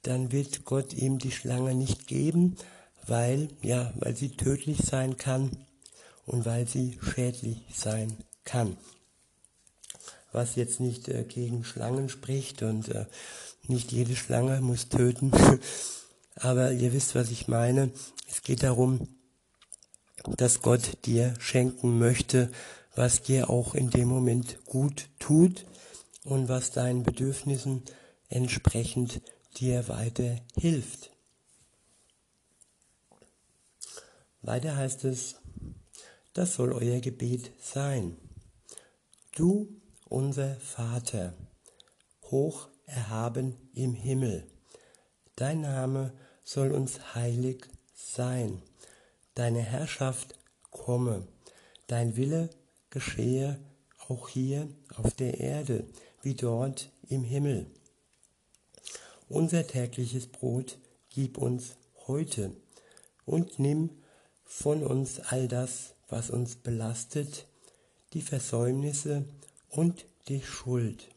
dann 0.00 0.32
wird 0.32 0.64
Gott 0.64 0.94
ihm 0.94 1.18
die 1.18 1.30
Schlange 1.30 1.74
nicht 1.74 2.06
geben, 2.06 2.56
weil, 3.06 3.50
ja, 3.60 3.92
weil 3.96 4.16
sie 4.16 4.30
tödlich 4.30 4.78
sein 4.78 5.18
kann 5.18 5.50
und 6.24 6.46
weil 6.46 6.66
sie 6.66 6.98
schädlich 7.02 7.58
sein 7.74 8.16
kann. 8.44 8.78
Was 10.32 10.56
jetzt 10.56 10.80
nicht 10.80 11.08
äh, 11.08 11.24
gegen 11.24 11.64
Schlangen 11.64 12.08
spricht 12.08 12.62
und 12.62 12.88
äh, 12.88 13.06
nicht 13.66 13.92
jede 13.92 14.16
Schlange 14.16 14.60
muss 14.60 14.88
töten. 14.88 15.32
Aber 16.36 16.72
ihr 16.72 16.92
wisst, 16.92 17.14
was 17.14 17.30
ich 17.30 17.48
meine. 17.48 17.90
Es 18.28 18.42
geht 18.42 18.62
darum, 18.62 19.08
dass 20.24 20.62
Gott 20.62 21.04
dir 21.04 21.34
schenken 21.38 21.98
möchte, 21.98 22.50
was 22.94 23.22
dir 23.22 23.50
auch 23.50 23.74
in 23.74 23.90
dem 23.90 24.08
Moment 24.08 24.64
gut 24.64 25.08
tut 25.18 25.66
und 26.24 26.48
was 26.48 26.70
deinen 26.70 27.02
Bedürfnissen 27.02 27.82
entsprechend 28.28 29.20
dir 29.56 29.88
weiter 29.88 30.36
hilft. 30.56 31.10
Weiter 34.42 34.76
heißt 34.76 35.04
es, 35.04 35.36
das 36.32 36.54
soll 36.54 36.72
euer 36.72 37.00
Gebet 37.00 37.50
sein. 37.60 38.16
Du, 39.34 39.79
unser 40.10 40.56
Vater, 40.56 41.34
hoch 42.24 42.68
erhaben 42.84 43.56
im 43.72 43.94
Himmel, 43.94 44.46
dein 45.36 45.60
Name 45.62 46.12
soll 46.42 46.72
uns 46.72 47.14
heilig 47.14 47.66
sein, 47.94 48.60
deine 49.34 49.60
Herrschaft 49.60 50.38
komme, 50.70 51.26
dein 51.86 52.16
Wille 52.16 52.50
geschehe 52.90 53.58
auch 54.08 54.28
hier 54.28 54.68
auf 54.96 55.14
der 55.14 55.38
Erde 55.38 55.86
wie 56.22 56.34
dort 56.34 56.90
im 57.08 57.22
Himmel. 57.22 57.66
Unser 59.28 59.66
tägliches 59.66 60.26
Brot 60.26 60.78
gib 61.08 61.38
uns 61.38 61.76
heute 62.08 62.50
und 63.24 63.60
nimm 63.60 63.90
von 64.44 64.82
uns 64.82 65.20
all 65.20 65.46
das, 65.46 65.94
was 66.08 66.30
uns 66.30 66.56
belastet, 66.56 67.46
die 68.12 68.22
Versäumnisse 68.22 69.24
und 69.70 70.06
die 70.28 70.42
Schuld. 70.42 71.08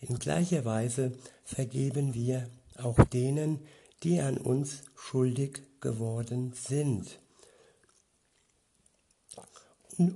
In 0.00 0.18
gleicher 0.18 0.64
Weise 0.64 1.12
vergeben 1.44 2.14
wir 2.14 2.48
auch 2.76 3.02
denen, 3.04 3.60
die 4.02 4.20
an 4.20 4.38
uns 4.38 4.82
schuldig 4.94 5.62
geworden 5.80 6.52
sind. 6.54 7.20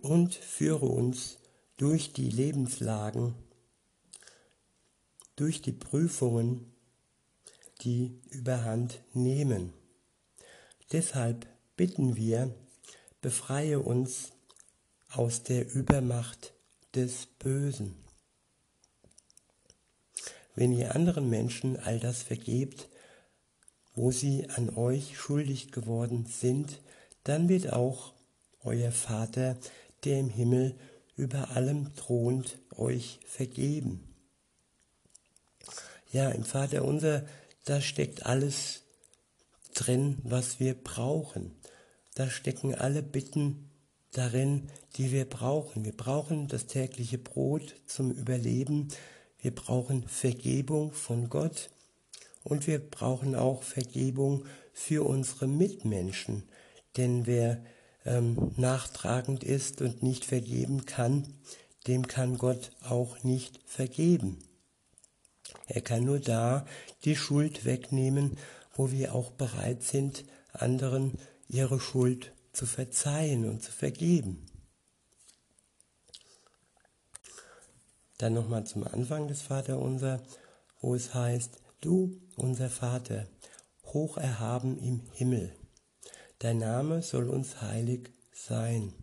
Und, 0.02 0.34
führe 0.34 0.86
uns 0.86 1.38
durch 1.76 2.14
die 2.14 2.30
Lebenslagen, 2.30 3.34
durch 5.36 5.60
die 5.60 5.72
Prüfungen, 5.72 6.72
die 7.82 8.18
überhand 8.30 9.02
nehmen. 9.12 9.74
Deshalb 10.92 11.46
bitten 11.76 12.16
wir, 12.16 12.54
befreie 13.20 13.80
uns 13.80 14.32
aus 15.10 15.42
der 15.42 15.70
Übermacht 15.74 16.53
des 16.94 17.26
Bösen. 17.26 17.94
Wenn 20.54 20.72
ihr 20.72 20.94
anderen 20.94 21.28
Menschen 21.28 21.78
all 21.78 21.98
das 21.98 22.22
vergebt, 22.22 22.88
wo 23.94 24.10
sie 24.10 24.48
an 24.50 24.70
euch 24.70 25.18
schuldig 25.18 25.72
geworden 25.72 26.26
sind, 26.26 26.80
dann 27.24 27.48
wird 27.48 27.72
auch 27.72 28.12
euer 28.62 28.92
Vater, 28.92 29.56
der 30.04 30.20
im 30.20 30.30
Himmel 30.30 30.76
über 31.16 31.50
allem 31.50 31.94
thront, 31.94 32.58
euch 32.76 33.20
vergeben. 33.26 34.14
Ja, 36.12 36.30
im 36.30 36.44
Vater 36.44 36.84
unser, 36.84 37.24
da 37.64 37.80
steckt 37.80 38.26
alles 38.26 38.82
drin, 39.74 40.18
was 40.22 40.60
wir 40.60 40.74
brauchen. 40.74 41.52
Da 42.14 42.30
stecken 42.30 42.74
alle 42.74 43.02
Bitten 43.02 43.70
darin, 44.14 44.68
die 44.96 45.12
wir 45.12 45.28
brauchen. 45.28 45.84
Wir 45.84 45.96
brauchen 45.96 46.48
das 46.48 46.66
tägliche 46.66 47.18
Brot 47.18 47.74
zum 47.86 48.10
Überleben. 48.10 48.88
Wir 49.38 49.54
brauchen 49.54 50.08
Vergebung 50.08 50.92
von 50.92 51.28
Gott. 51.28 51.70
Und 52.42 52.66
wir 52.66 52.78
brauchen 52.78 53.34
auch 53.34 53.62
Vergebung 53.62 54.44
für 54.72 55.06
unsere 55.06 55.46
Mitmenschen. 55.46 56.44
Denn 56.96 57.26
wer 57.26 57.64
ähm, 58.04 58.52
nachtragend 58.56 59.44
ist 59.44 59.80
und 59.80 60.02
nicht 60.02 60.24
vergeben 60.24 60.84
kann, 60.84 61.34
dem 61.86 62.06
kann 62.06 62.38
Gott 62.38 62.70
auch 62.82 63.22
nicht 63.24 63.60
vergeben. 63.66 64.38
Er 65.66 65.80
kann 65.80 66.04
nur 66.04 66.20
da 66.20 66.66
die 67.04 67.16
Schuld 67.16 67.64
wegnehmen, 67.64 68.38
wo 68.74 68.90
wir 68.90 69.14
auch 69.14 69.30
bereit 69.30 69.82
sind, 69.82 70.24
anderen 70.52 71.18
ihre 71.48 71.80
Schuld 71.80 72.33
zu 72.54 72.66
verzeihen 72.66 73.48
und 73.48 73.62
zu 73.62 73.72
vergeben. 73.72 74.46
Dann 78.18 78.32
nochmal 78.32 78.64
zum 78.64 78.84
Anfang 78.84 79.28
des 79.28 79.42
Vaterunser, 79.42 80.22
wo 80.80 80.94
es 80.94 81.14
heißt, 81.14 81.60
du, 81.80 82.20
unser 82.36 82.70
Vater, 82.70 83.28
hoch 83.86 84.16
erhaben 84.16 84.78
im 84.78 85.02
Himmel, 85.12 85.54
dein 86.38 86.58
Name 86.58 87.02
soll 87.02 87.28
uns 87.28 87.60
heilig 87.60 88.10
sein. 88.32 88.94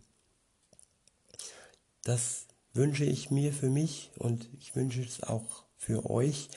Das 2.04 2.46
wünsche 2.72 3.04
ich 3.04 3.30
mir 3.30 3.52
für 3.52 3.70
mich 3.70 4.10
und 4.18 4.48
ich 4.58 4.74
wünsche 4.74 5.02
es 5.02 5.22
auch 5.22 5.64
für 5.76 6.08
euch, 6.10 6.48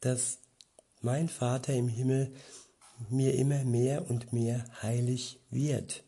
dass 0.00 0.38
mein 1.00 1.28
Vater 1.28 1.72
im 1.74 1.88
Himmel 1.88 2.32
mir 3.10 3.34
immer 3.34 3.64
mehr 3.64 4.08
und 4.08 4.32
mehr 4.32 4.64
heilig 4.82 5.40
wird, 5.50 6.04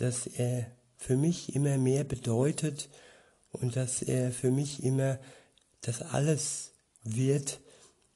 dass 0.00 0.26
er 0.26 0.66
für 0.96 1.16
mich 1.16 1.54
immer 1.54 1.78
mehr 1.78 2.04
bedeutet 2.04 2.88
und 3.52 3.76
dass 3.76 4.02
er 4.02 4.32
für 4.32 4.50
mich 4.50 4.82
immer 4.82 5.18
das 5.82 6.02
alles 6.02 6.72
wird, 7.02 7.60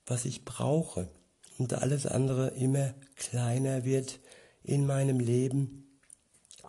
was 0.07 0.25
ich 0.25 0.45
brauche 0.45 1.09
und 1.59 1.73
alles 1.75 2.07
andere 2.07 2.49
immer 2.49 2.95
kleiner 3.17 3.85
wird 3.85 4.19
in 4.63 4.87
meinem 4.87 5.21
Leben 5.21 5.99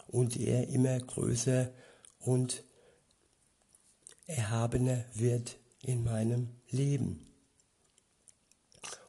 und 0.08 0.38
er 0.38 0.68
immer 0.68 1.00
größer 1.00 1.70
und 2.20 2.64
erhabener 4.28 5.06
wird 5.14 5.58
in 5.82 6.04
meinem 6.04 6.50
Leben. 6.70 7.26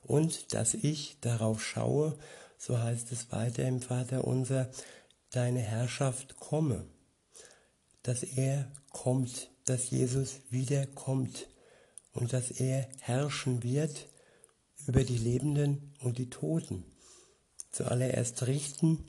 Und 0.02 0.54
dass 0.54 0.74
ich 0.74 1.18
darauf 1.20 1.64
schaue, 1.64 2.16
so 2.58 2.78
heißt 2.78 3.12
es 3.12 3.32
weiter 3.32 3.64
im 3.64 3.80
Vater 3.80 4.24
unser, 4.24 4.70
deine 5.36 5.60
Herrschaft 5.60 6.36
komme, 6.38 6.86
dass 8.02 8.22
er 8.22 8.72
kommt, 8.90 9.50
dass 9.66 9.90
Jesus 9.90 10.40
wiederkommt 10.50 11.48
und 12.12 12.32
dass 12.32 12.50
er 12.50 12.88
herrschen 13.00 13.62
wird 13.62 14.08
über 14.86 15.04
die 15.04 15.18
Lebenden 15.18 15.94
und 16.00 16.18
die 16.18 16.30
Toten. 16.30 16.84
Zuallererst 17.70 18.46
richten 18.46 19.04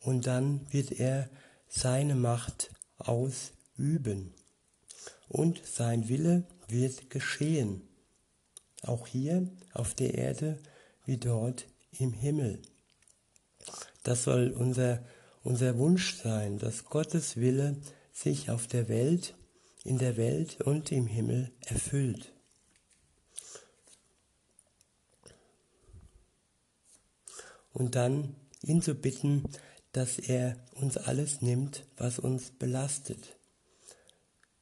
und 0.00 0.26
dann 0.26 0.72
wird 0.72 0.92
er 0.92 1.28
seine 1.66 2.14
Macht 2.14 2.70
ausüben. 2.98 4.34
Und 5.28 5.60
sein 5.66 6.08
Wille 6.08 6.44
wird 6.68 7.10
geschehen, 7.10 7.88
auch 8.82 9.06
hier 9.06 9.48
auf 9.72 9.94
der 9.94 10.14
Erde 10.14 10.58
wie 11.04 11.16
dort 11.16 11.66
im 11.98 12.12
Himmel. 12.12 12.62
Das 14.02 14.24
soll 14.24 14.50
unser, 14.50 15.04
unser 15.42 15.78
Wunsch 15.78 16.16
sein, 16.16 16.58
dass 16.58 16.84
Gottes 16.84 17.36
Wille 17.36 17.76
sich 18.12 18.50
auf 18.50 18.66
der 18.66 18.88
Welt, 18.88 19.34
in 19.84 19.98
der 19.98 20.16
Welt 20.16 20.60
und 20.60 20.92
im 20.92 21.06
Himmel 21.06 21.52
erfüllt. 21.60 22.32
Und 27.72 27.94
dann 27.94 28.34
ihn 28.62 28.82
zu 28.82 28.94
bitten, 28.94 29.44
dass 29.92 30.18
er 30.18 30.56
uns 30.74 30.96
alles 30.96 31.42
nimmt, 31.42 31.86
was 31.96 32.18
uns 32.18 32.50
belastet. 32.50 33.36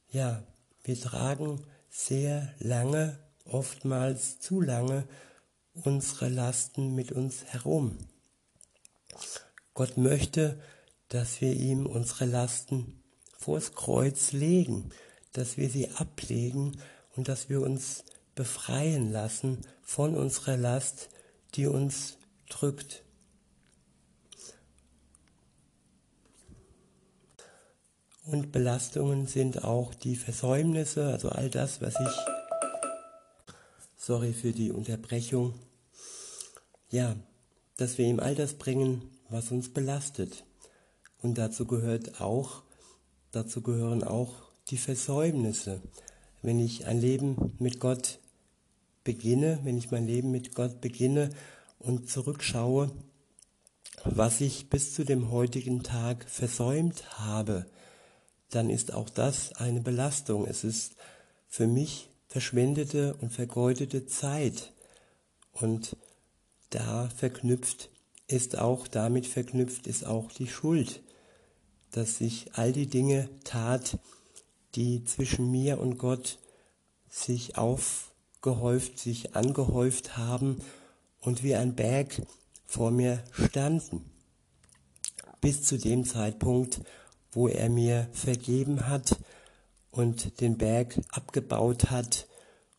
Ja, 0.09 0.43
wir 0.83 0.99
tragen 0.99 1.65
sehr 1.89 2.53
lange, 2.59 3.19
oftmals 3.43 4.39
zu 4.39 4.61
lange, 4.61 5.07
unsere 5.73 6.29
Lasten 6.29 6.95
mit 6.95 7.11
uns 7.11 7.43
herum. 7.45 7.97
Gott 9.77 9.95
möchte, 9.95 10.59
dass 11.07 11.39
wir 11.39 11.53
ihm 11.53 11.85
unsere 11.85 12.25
Lasten 12.25 13.03
vors 13.37 13.75
Kreuz 13.75 14.31
legen, 14.31 14.89
dass 15.33 15.55
wir 15.57 15.69
sie 15.69 15.91
ablegen 15.91 16.81
und 17.15 17.27
dass 17.27 17.47
wir 17.47 17.61
uns 17.61 18.03
befreien 18.33 19.11
lassen 19.11 19.59
von 19.83 20.15
unserer 20.15 20.57
Last, 20.57 21.09
die 21.53 21.67
uns 21.67 22.17
drückt. 22.49 23.03
Und 28.25 28.51
Belastungen 28.51 29.27
sind 29.27 29.63
auch 29.63 29.93
die 29.93 30.15
Versäumnisse, 30.15 31.05
also 31.05 31.29
all 31.29 31.51
das, 31.51 31.81
was 31.81 31.93
ich, 31.99 33.53
sorry 33.95 34.33
für 34.33 34.53
die 34.53 34.71
Unterbrechung, 34.71 35.53
ja, 36.89 37.15
dass 37.75 37.99
wir 37.99 38.07
ihm 38.07 38.19
all 38.19 38.33
das 38.33 38.55
bringen, 38.55 39.11
was 39.29 39.51
uns 39.51 39.73
belastet. 39.73 40.45
Und 41.21 41.37
dazu 41.37 41.65
gehört 41.65 42.21
auch, 42.21 42.63
dazu 43.31 43.61
gehören 43.61 44.03
auch 44.03 44.33
die 44.69 44.77
Versäumnisse. 44.77 45.81
Wenn 46.41 46.59
ich 46.59 46.85
ein 46.85 46.99
Leben 46.99 47.53
mit 47.59 47.79
Gott 47.79 48.19
beginne, 49.03 49.59
wenn 49.63 49.77
ich 49.77 49.91
mein 49.91 50.05
Leben 50.05 50.31
mit 50.31 50.53
Gott 50.53 50.81
beginne 50.81 51.29
und 51.79 52.09
zurückschaue, 52.09 52.91
was 54.03 54.41
ich 54.41 54.69
bis 54.69 54.93
zu 54.93 55.03
dem 55.03 55.31
heutigen 55.31 55.83
Tag 55.83 56.29
versäumt 56.29 57.19
habe, 57.19 57.65
dann 58.49 58.69
ist 58.69 58.93
auch 58.93 59.09
das 59.09 59.53
eine 59.53 59.81
Belastung. 59.81 60.45
Es 60.45 60.63
ist 60.63 60.95
für 61.47 61.67
mich 61.67 62.09
verschwendete 62.27 63.15
und 63.15 63.31
vergeudete 63.31 64.05
Zeit. 64.05 64.73
Und 65.51 65.95
da 66.69 67.09
verknüpft 67.09 67.89
ist 68.27 68.57
auch, 68.57 68.87
damit 68.87 69.25
verknüpft 69.25 69.87
ist 69.87 70.05
auch 70.05 70.31
die 70.31 70.47
Schuld, 70.47 71.01
dass 71.91 72.21
ich 72.21 72.53
all 72.55 72.73
die 72.73 72.87
Dinge 72.87 73.29
tat, 73.43 73.97
die 74.75 75.03
zwischen 75.05 75.49
mir 75.49 75.79
und 75.79 75.97
Gott 75.97 76.39
sich 77.09 77.57
aufgehäuft, 77.57 78.99
sich 78.99 79.35
angehäuft 79.35 80.17
haben 80.17 80.57
und 81.21 81.43
wie 81.43 81.55
ein 81.55 81.75
Berg 81.75 82.21
vor 82.65 82.91
mir 82.91 83.23
standen. 83.31 84.05
Bis 85.39 85.63
zu 85.63 85.77
dem 85.77 86.03
Zeitpunkt, 86.05 86.81
wo 87.31 87.47
er 87.47 87.69
mir 87.69 88.09
vergeben 88.11 88.87
hat 88.87 89.17
und 89.91 90.41
den 90.41 90.57
Berg 90.57 90.99
abgebaut 91.11 91.89
hat 91.89 92.27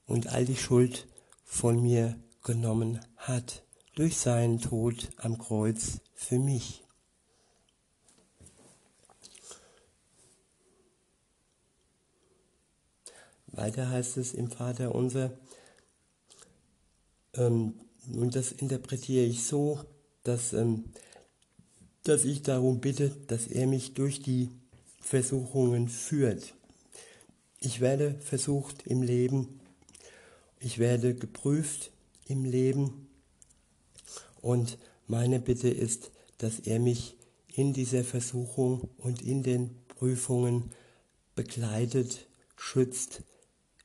und 0.07 0.27
all 0.29 0.45
die 0.45 0.57
Schuld 0.57 1.07
von 1.45 1.81
mir 1.81 2.19
genommen 2.43 3.01
hat 3.17 3.63
durch 3.99 4.17
seinen 4.17 4.61
Tod 4.61 5.09
am 5.17 5.39
Kreuz 5.39 6.01
für 6.15 6.39
mich. 6.39 6.85
Weiter 13.49 13.91
heißt 13.91 14.19
es 14.19 14.35
im 14.35 14.53
Vater 14.53 14.95
unser, 14.95 15.37
ähm, 17.35 17.75
und 18.13 18.37
das 18.37 18.53
interpretiere 18.53 19.25
ich 19.25 19.45
so, 19.45 19.81
dass 20.23 20.53
ähm, 20.53 20.85
dass 22.05 22.25
ich 22.25 22.43
darum 22.43 22.81
bitte, 22.81 23.11
dass 23.27 23.49
er 23.49 23.67
mich 23.67 23.95
durch 23.95 24.23
die 24.23 24.49
Versuchungen 25.01 25.89
führt. 25.89 26.55
Ich 27.59 27.81
werde 27.81 28.15
versucht 28.21 28.87
im 28.87 29.03
Leben, 29.03 29.59
ich 30.61 30.79
werde 30.79 31.17
geprüft 31.17 31.91
im 32.27 32.45
Leben 32.45 33.08
und 34.41 34.79
meine 35.07 35.41
Bitte 35.41 35.69
ist, 35.69 36.11
dass 36.39 36.61
er 36.61 36.79
mich 36.79 37.17
in 37.49 37.73
dieser 37.73 38.05
Versuchung 38.05 38.89
und 38.99 39.23
in 39.23 39.43
den 39.43 39.75
Prüfungen 39.89 40.71
begleitet, 41.35 42.29
schützt, 42.57 43.23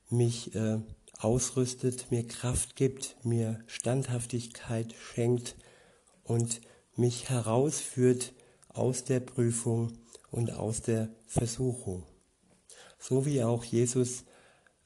mich 0.10 0.54
äh, 0.56 0.80
ausrüstet, 1.18 2.12
mir 2.12 2.28
Kraft 2.28 2.76
gibt, 2.76 3.16
mir 3.24 3.60
Standhaftigkeit 3.68 4.94
schenkt 4.94 5.56
und 6.24 6.62
mich 6.96 7.30
herausführt 7.30 8.34
aus 8.70 9.04
der 9.04 9.20
Prüfung 9.20 9.94
und 10.32 10.52
aus 10.52 10.82
der 10.82 11.10
Versuchung. 11.26 12.04
So 13.00 13.26
wie 13.26 13.44
auch 13.44 13.64
Jesus 13.64 14.26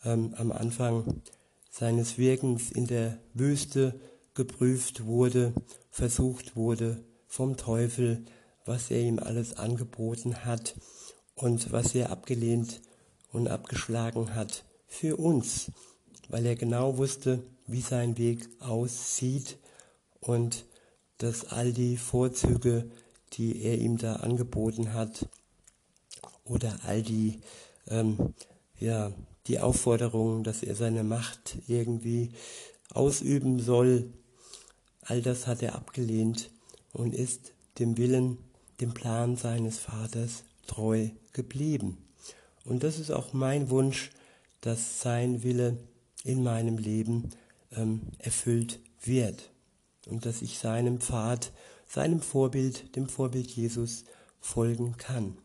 ähm, 0.03 0.33
am 0.37 0.51
Anfang 0.51 1.21
seines 1.69 2.17
Wirkens 2.17 2.71
in 2.71 2.87
der 2.87 3.19
Wüste 3.33 3.99
geprüft 4.37 5.05
wurde, 5.05 5.53
versucht 5.89 6.55
wurde 6.55 7.03
vom 7.27 7.57
Teufel, 7.57 8.23
was 8.65 8.91
er 8.91 9.01
ihm 9.01 9.19
alles 9.19 9.57
angeboten 9.57 10.45
hat 10.45 10.75
und 11.35 11.71
was 11.71 11.95
er 11.95 12.11
abgelehnt 12.11 12.81
und 13.33 13.47
abgeschlagen 13.47 14.35
hat 14.35 14.63
für 14.85 15.17
uns, 15.17 15.71
weil 16.29 16.45
er 16.45 16.55
genau 16.55 16.97
wusste, 16.97 17.43
wie 17.65 17.81
sein 17.81 18.17
Weg 18.17 18.47
aussieht 18.59 19.57
und 20.21 20.65
dass 21.17 21.45
all 21.45 21.73
die 21.73 21.97
Vorzüge, 21.97 22.89
die 23.33 23.63
er 23.63 23.79
ihm 23.79 23.97
da 23.97 24.17
angeboten 24.17 24.93
hat, 24.93 25.27
oder 26.43 26.77
all 26.85 27.01
die, 27.01 27.41
ähm, 27.87 28.35
ja, 28.79 29.11
die 29.47 29.59
Aufforderungen, 29.59 30.43
dass 30.43 30.61
er 30.61 30.75
seine 30.75 31.03
Macht 31.03 31.57
irgendwie 31.67 32.31
ausüben 32.93 33.59
soll, 33.59 34.13
all 35.07 35.21
das 35.21 35.47
hat 35.47 35.63
er 35.63 35.75
abgelehnt 35.75 36.51
und 36.93 37.13
ist 37.15 37.53
dem 37.79 37.97
Willen, 37.97 38.37
dem 38.81 38.93
Plan 38.93 39.35
seines 39.35 39.79
Vaters 39.79 40.43
treu 40.67 41.09
geblieben. 41.33 41.97
Und 42.65 42.83
das 42.83 42.99
ist 42.99 43.11
auch 43.11 43.33
mein 43.33 43.69
Wunsch, 43.69 44.11
dass 44.61 45.01
sein 45.01 45.43
Wille 45.43 45.77
in 46.23 46.43
meinem 46.43 46.77
Leben 46.77 47.29
ähm, 47.71 48.01
erfüllt 48.19 48.79
wird 49.01 49.49
und 50.07 50.25
dass 50.25 50.41
ich 50.41 50.59
seinem 50.59 50.99
Pfad, 50.99 51.53
seinem 51.87 52.21
Vorbild, 52.21 52.95
dem 52.95 53.07
Vorbild 53.07 53.47
Jesus 53.47 54.03
folgen 54.41 54.97
kann. 54.97 55.37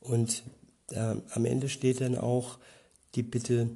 Und 0.00 0.42
äh, 0.88 1.16
am 1.30 1.44
Ende 1.44 1.68
steht 1.68 2.00
dann 2.00 2.16
auch, 2.16 2.58
die 3.14 3.22
Bitte, 3.22 3.70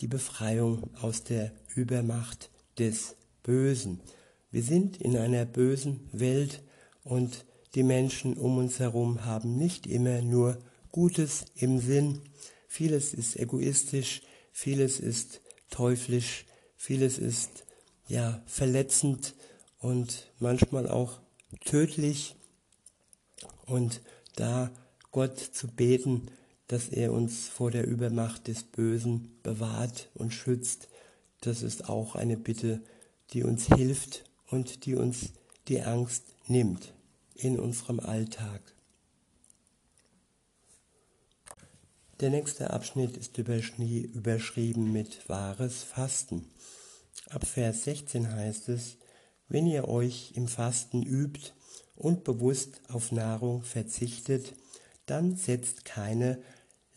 die 0.00 0.08
Befreiung 0.08 0.90
aus 1.00 1.24
der 1.24 1.52
Übermacht 1.74 2.50
des 2.78 3.16
Bösen. 3.42 4.00
Wir 4.50 4.62
sind 4.62 4.96
in 5.00 5.16
einer 5.16 5.44
bösen 5.44 6.08
Welt 6.12 6.62
und 7.04 7.44
die 7.74 7.82
Menschen 7.82 8.36
um 8.36 8.58
uns 8.58 8.78
herum 8.80 9.24
haben 9.24 9.56
nicht 9.56 9.86
immer 9.86 10.22
nur 10.22 10.58
Gutes 10.90 11.44
im 11.54 11.78
Sinn. 11.78 12.20
Vieles 12.66 13.14
ist 13.14 13.36
egoistisch, 13.36 14.22
vieles 14.52 14.98
ist 14.98 15.40
teuflisch, 15.70 16.46
vieles 16.76 17.18
ist 17.18 17.64
ja 18.08 18.42
verletzend 18.46 19.34
und 19.78 20.32
manchmal 20.38 20.88
auch 20.88 21.20
tödlich. 21.64 22.34
Und 23.66 24.00
da 24.34 24.72
Gott 25.12 25.38
zu 25.38 25.68
beten, 25.68 26.26
dass 26.70 26.88
er 26.88 27.12
uns 27.12 27.48
vor 27.48 27.72
der 27.72 27.84
Übermacht 27.84 28.46
des 28.46 28.62
Bösen 28.62 29.36
bewahrt 29.42 30.08
und 30.14 30.32
schützt, 30.32 30.88
das 31.40 31.62
ist 31.62 31.88
auch 31.88 32.14
eine 32.14 32.36
Bitte, 32.36 32.80
die 33.32 33.42
uns 33.42 33.66
hilft 33.66 34.24
und 34.46 34.86
die 34.86 34.94
uns 34.94 35.32
die 35.66 35.82
Angst 35.82 36.22
nimmt 36.46 36.94
in 37.34 37.58
unserem 37.58 37.98
Alltag. 37.98 38.60
Der 42.20 42.30
nächste 42.30 42.70
Abschnitt 42.70 43.16
ist 43.16 43.36
überschrieben 43.36 44.92
mit 44.92 45.28
wahres 45.28 45.82
Fasten. 45.82 46.46
Ab 47.30 47.48
Vers 47.48 47.82
16 47.82 48.32
heißt 48.32 48.68
es, 48.68 48.96
wenn 49.48 49.66
ihr 49.66 49.88
euch 49.88 50.34
im 50.36 50.46
Fasten 50.46 51.02
übt 51.02 51.50
und 51.96 52.22
bewusst 52.22 52.80
auf 52.86 53.10
Nahrung 53.10 53.64
verzichtet, 53.64 54.54
dann 55.06 55.34
setzt 55.34 55.84
keine 55.84 56.40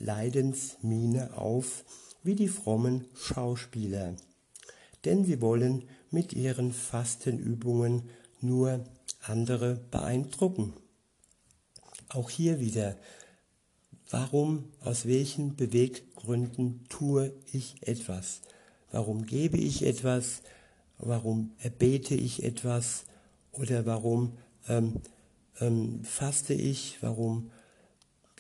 Leidensmiene 0.04 1.38
auf 1.38 1.86
wie 2.24 2.36
die 2.36 2.48
frommen 2.48 3.06
Schauspieler, 3.16 4.16
denn 5.06 5.26
sie 5.26 5.42
wollen 5.42 5.84
mit 6.12 6.34
ihren 6.34 6.72
Fastenübungen 6.72 8.10
nur 8.42 8.84
andere 9.22 9.76
beeindrucken. 9.92 10.74
Auch 12.10 12.30
hier 12.30 12.60
wieder, 12.60 12.98
warum, 14.10 14.66
aus 14.82 15.06
welchen 15.06 15.56
Beweggründen 15.56 16.86
tue 16.90 17.34
ich 17.52 17.76
etwas? 17.88 18.42
Warum 18.92 19.26
gebe 19.26 19.58
ich 19.58 19.86
etwas? 19.86 20.44
Warum 20.98 21.52
erbete 21.60 22.16
ich 22.16 22.44
etwas? 22.44 23.06
Oder 23.52 23.86
warum 23.86 24.38
ähm, 24.68 25.02
ähm, 25.60 26.04
faste 26.04 26.54
ich? 26.54 26.98
Warum 27.02 27.52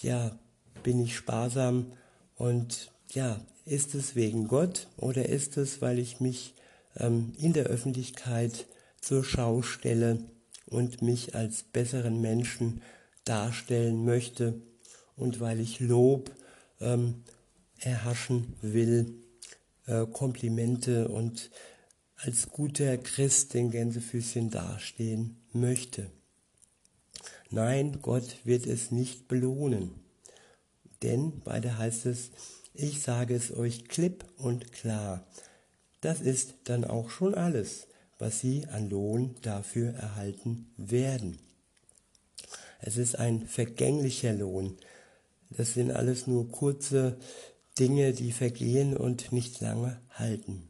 ja, 0.01 0.37
bin 0.83 0.99
ich 1.01 1.15
sparsam? 1.15 1.93
Und 2.35 2.91
ja, 3.11 3.39
ist 3.65 3.95
es 3.95 4.15
wegen 4.15 4.47
Gott 4.47 4.87
oder 4.97 5.29
ist 5.29 5.57
es, 5.57 5.81
weil 5.81 5.99
ich 5.99 6.19
mich 6.19 6.53
ähm, 6.97 7.33
in 7.37 7.53
der 7.53 7.65
Öffentlichkeit 7.65 8.65
zur 8.99 9.23
Schau 9.23 9.61
stelle 9.61 10.19
und 10.67 11.01
mich 11.01 11.35
als 11.35 11.63
besseren 11.63 12.21
Menschen 12.21 12.81
darstellen 13.25 14.03
möchte 14.05 14.61
und 15.15 15.39
weil 15.39 15.59
ich 15.59 15.79
Lob 15.79 16.31
ähm, 16.81 17.23
erhaschen 17.79 18.55
will, 18.61 19.13
äh, 19.85 20.05
Komplimente 20.05 21.07
und 21.07 21.51
als 22.17 22.49
guter 22.49 22.97
Christ 22.97 23.53
den 23.53 23.71
Gänsefüßchen 23.71 24.49
dastehen 24.49 25.37
möchte. 25.51 26.09
Nein, 27.49 27.99
Gott 28.01 28.37
wird 28.45 28.65
es 28.65 28.91
nicht 28.91 29.27
belohnen. 29.27 30.02
Denn, 31.03 31.41
weiter 31.45 31.77
heißt 31.77 32.05
es, 32.05 32.31
ich 32.73 33.01
sage 33.01 33.35
es 33.35 33.55
euch 33.55 33.87
klipp 33.87 34.25
und 34.37 34.71
klar, 34.71 35.27
das 36.01 36.21
ist 36.21 36.55
dann 36.63 36.85
auch 36.85 37.09
schon 37.09 37.35
alles, 37.35 37.87
was 38.19 38.39
sie 38.39 38.65
an 38.67 38.89
Lohn 38.89 39.35
dafür 39.41 39.93
erhalten 39.93 40.71
werden. 40.77 41.37
Es 42.79 42.97
ist 42.97 43.19
ein 43.19 43.47
vergänglicher 43.47 44.33
Lohn. 44.33 44.77
Das 45.49 45.73
sind 45.73 45.91
alles 45.91 46.25
nur 46.25 46.49
kurze 46.51 47.17
Dinge, 47.79 48.13
die 48.13 48.31
vergehen 48.31 48.97
und 48.97 49.31
nicht 49.31 49.61
lange 49.61 49.99
halten. 50.11 50.67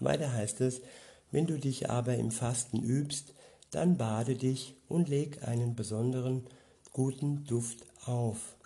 Weiter 0.00 0.32
heißt 0.32 0.60
es, 0.60 0.82
wenn 1.30 1.46
du 1.46 1.58
dich 1.58 1.90
aber 1.90 2.16
im 2.16 2.30
Fasten 2.30 2.82
übst, 2.82 3.34
dann 3.70 3.96
bade 3.96 4.36
dich 4.36 4.74
und 4.88 5.08
leg 5.08 5.42
einen 5.42 5.74
besonderen 5.74 6.46
guten 6.94 7.44
Duft 7.44 7.84
auf. 8.06 8.56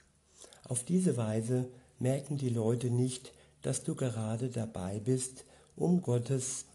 Auf 0.64 0.84
diese 0.84 1.16
Weise 1.16 1.66
merken 1.98 2.36
die 2.36 2.50
Leute 2.50 2.90
nicht, 2.90 3.32
dass 3.62 3.82
du 3.82 3.94
gerade 3.96 4.50
dabei 4.50 5.00
bist, 5.00 5.44
um 5.74 6.02
Gottes 6.02 6.66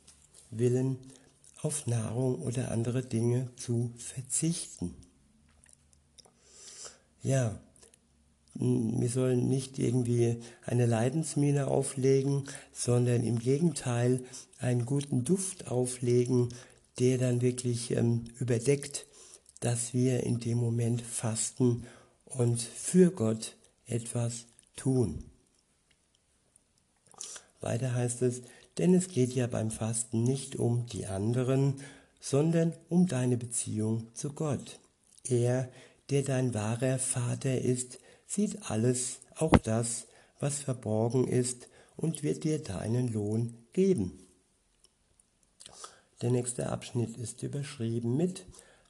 Willen 0.50 0.98
auf 1.62 1.88
Nahrung 1.88 2.42
oder 2.42 2.72
andere 2.72 3.04
Dinge 3.04 3.50
zu 3.56 3.92
verzichten. 3.98 4.96
Ja, 7.22 7.60
wir 8.56 9.10
sollen 9.10 9.48
nicht 9.48 9.78
irgendwie 9.78 10.42
eine 10.66 10.88
Leidensmine 10.88 11.68
auflegen, 11.68 12.46
sondern 12.72 13.24
im 13.24 13.38
Gegenteil 13.38 14.24
einen 14.58 14.86
guten 14.86 15.24
Duft 15.24 15.70
auflegen, 15.70 16.50
der 17.00 17.20
dann 17.20 17.42
wirklich 17.42 17.92
ähm, 17.92 18.26
überdeckt, 18.40 19.06
dass 19.64 19.94
wir 19.94 20.24
in 20.24 20.42
dem 20.42 20.58
Moment 20.58 21.02
fasten 21.02 21.88
und 22.26 22.62
für 22.62 23.12
Gott 23.12 23.56
etwas 23.86 24.46
tun. 24.76 25.24
Weiter 27.62 27.96
heißt 27.96 28.24
es, 28.24 28.42
denn 28.78 28.94
es 28.94 29.08
geht 29.08 29.32
ja 29.32 29.48
beim 29.48 29.72
Fasten 29.72 30.24
nicht 30.24 30.58
um 30.58 30.86
die 30.88 31.06
anderen, 31.06 31.76
sondern 32.20 32.74
um 32.90 33.08
deine 33.08 33.38
Beziehung 33.38 34.08
zu 34.14 34.34
Gott. 34.34 34.80
Er, 35.24 35.70
der 36.10 36.24
dein 36.24 36.54
wahrer 36.54 37.00
Vater 37.00 37.62
ist, 37.62 38.00
sieht 38.28 38.70
alles, 38.70 39.20
auch 39.36 39.56
das, 39.56 40.08
was 40.42 40.60
verborgen 40.60 41.26
ist, 41.26 41.70
und 41.96 42.22
wird 42.22 42.44
dir 42.44 42.62
deinen 42.62 43.14
Lohn 43.14 43.54
geben. 43.72 44.20
Der 46.22 46.32
nächste 46.32 46.70
Abschnitt 46.70 47.16
ist 47.16 47.44
überschrieben 47.44 48.18
mit, 48.18 48.46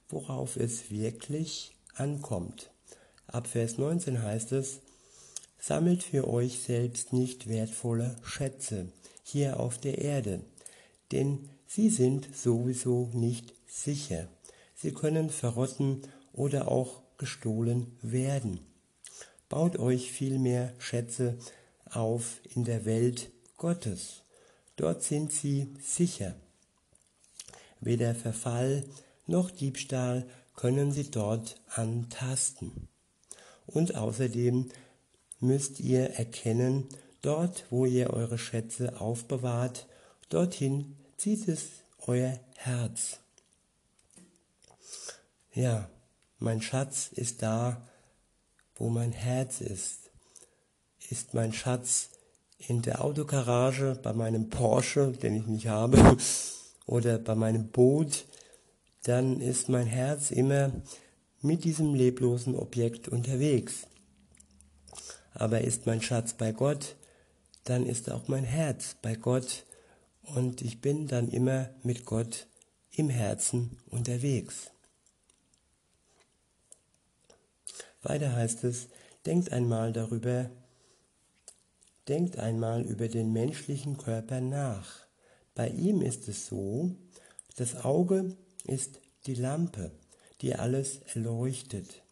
worauf 0.08 0.56
es 0.56 0.90
wirklich 0.90 1.76
ankommt. 1.94 2.70
Ab 3.26 3.46
Vers 3.46 3.78
19 3.78 4.22
heißt 4.22 4.52
es, 4.52 4.80
Sammelt 5.58 6.02
für 6.02 6.28
euch 6.28 6.60
selbst 6.60 7.14
nicht 7.14 7.48
wertvolle 7.48 8.16
Schätze 8.22 8.92
hier 9.22 9.58
auf 9.60 9.78
der 9.78 9.96
Erde, 9.96 10.44
denn 11.10 11.48
sie 11.66 11.88
sind 11.88 12.28
sowieso 12.36 13.08
nicht 13.14 13.54
sicher. 13.66 14.28
Sie 14.74 14.92
können 14.92 15.30
verrotten 15.30 16.02
oder 16.34 16.68
auch 16.68 17.00
gestohlen 17.16 17.96
werden. 18.02 18.60
Baut 19.48 19.78
euch 19.78 20.12
vielmehr 20.12 20.74
Schätze 20.78 21.38
auf 21.86 22.40
in 22.54 22.64
der 22.64 22.84
Welt 22.84 23.30
Gottes. 23.56 24.22
Dort 24.76 25.02
sind 25.02 25.32
sie 25.32 25.72
sicher. 25.80 26.34
Weder 27.80 28.14
Verfall 28.14 28.84
noch 29.26 29.50
Diebstahl 29.50 30.26
können 30.54 30.92
sie 30.92 31.10
dort 31.10 31.60
antasten. 31.68 32.88
Und 33.66 33.94
außerdem 33.94 34.70
müsst 35.40 35.80
ihr 35.80 36.10
erkennen, 36.10 36.88
dort, 37.22 37.64
wo 37.70 37.86
ihr 37.86 38.10
eure 38.10 38.38
Schätze 38.38 39.00
aufbewahrt, 39.00 39.86
dorthin 40.28 40.96
zieht 41.16 41.48
es 41.48 41.66
euer 42.06 42.38
Herz. 42.56 43.18
Ja, 45.52 45.88
mein 46.38 46.60
Schatz 46.60 47.08
ist 47.12 47.42
da, 47.42 47.80
wo 48.76 48.88
mein 48.88 49.12
Herz 49.12 49.60
ist. 49.60 50.10
Ist 51.10 51.34
mein 51.34 51.52
Schatz 51.52 52.10
in 52.58 52.82
der 52.82 53.04
Autogarage 53.04 53.98
bei 54.02 54.12
meinem 54.12 54.48
Porsche, 54.48 55.12
den 55.12 55.36
ich 55.36 55.46
nicht 55.46 55.68
habe, 55.68 56.16
oder 56.86 57.18
bei 57.18 57.34
meinem 57.34 57.68
Boot, 57.68 58.24
dann 59.04 59.40
ist 59.40 59.68
mein 59.68 59.86
Herz 59.86 60.30
immer 60.30 60.72
mit 61.40 61.64
diesem 61.64 61.94
leblosen 61.94 62.56
Objekt 62.56 63.08
unterwegs 63.08 63.86
aber 65.34 65.62
ist 65.62 65.86
mein 65.86 66.00
Schatz 66.00 66.32
bei 66.32 66.52
Gott, 66.52 66.96
dann 67.64 67.86
ist 67.86 68.10
auch 68.10 68.28
mein 68.28 68.44
Herz 68.44 68.96
bei 69.02 69.16
Gott 69.16 69.64
und 70.22 70.62
ich 70.62 70.80
bin 70.80 71.08
dann 71.08 71.28
immer 71.28 71.70
mit 71.82 72.06
Gott 72.06 72.46
im 72.92 73.10
Herzen 73.10 73.76
unterwegs. 73.90 74.70
Weiter 78.02 78.34
heißt 78.34 78.64
es, 78.64 78.88
denkt 79.26 79.50
einmal 79.50 79.92
darüber, 79.92 80.50
denkt 82.06 82.38
einmal 82.38 82.82
über 82.82 83.08
den 83.08 83.32
menschlichen 83.32 83.96
Körper 83.96 84.40
nach. 84.40 85.06
Bei 85.54 85.68
ihm 85.68 86.02
ist 86.02 86.28
es 86.28 86.46
so, 86.46 86.94
das 87.56 87.84
Auge 87.84 88.36
ist 88.64 89.00
die 89.26 89.34
Lampe, 89.34 89.92
die 90.40 90.54
alles 90.54 91.00
erleuchtet. 91.14 92.02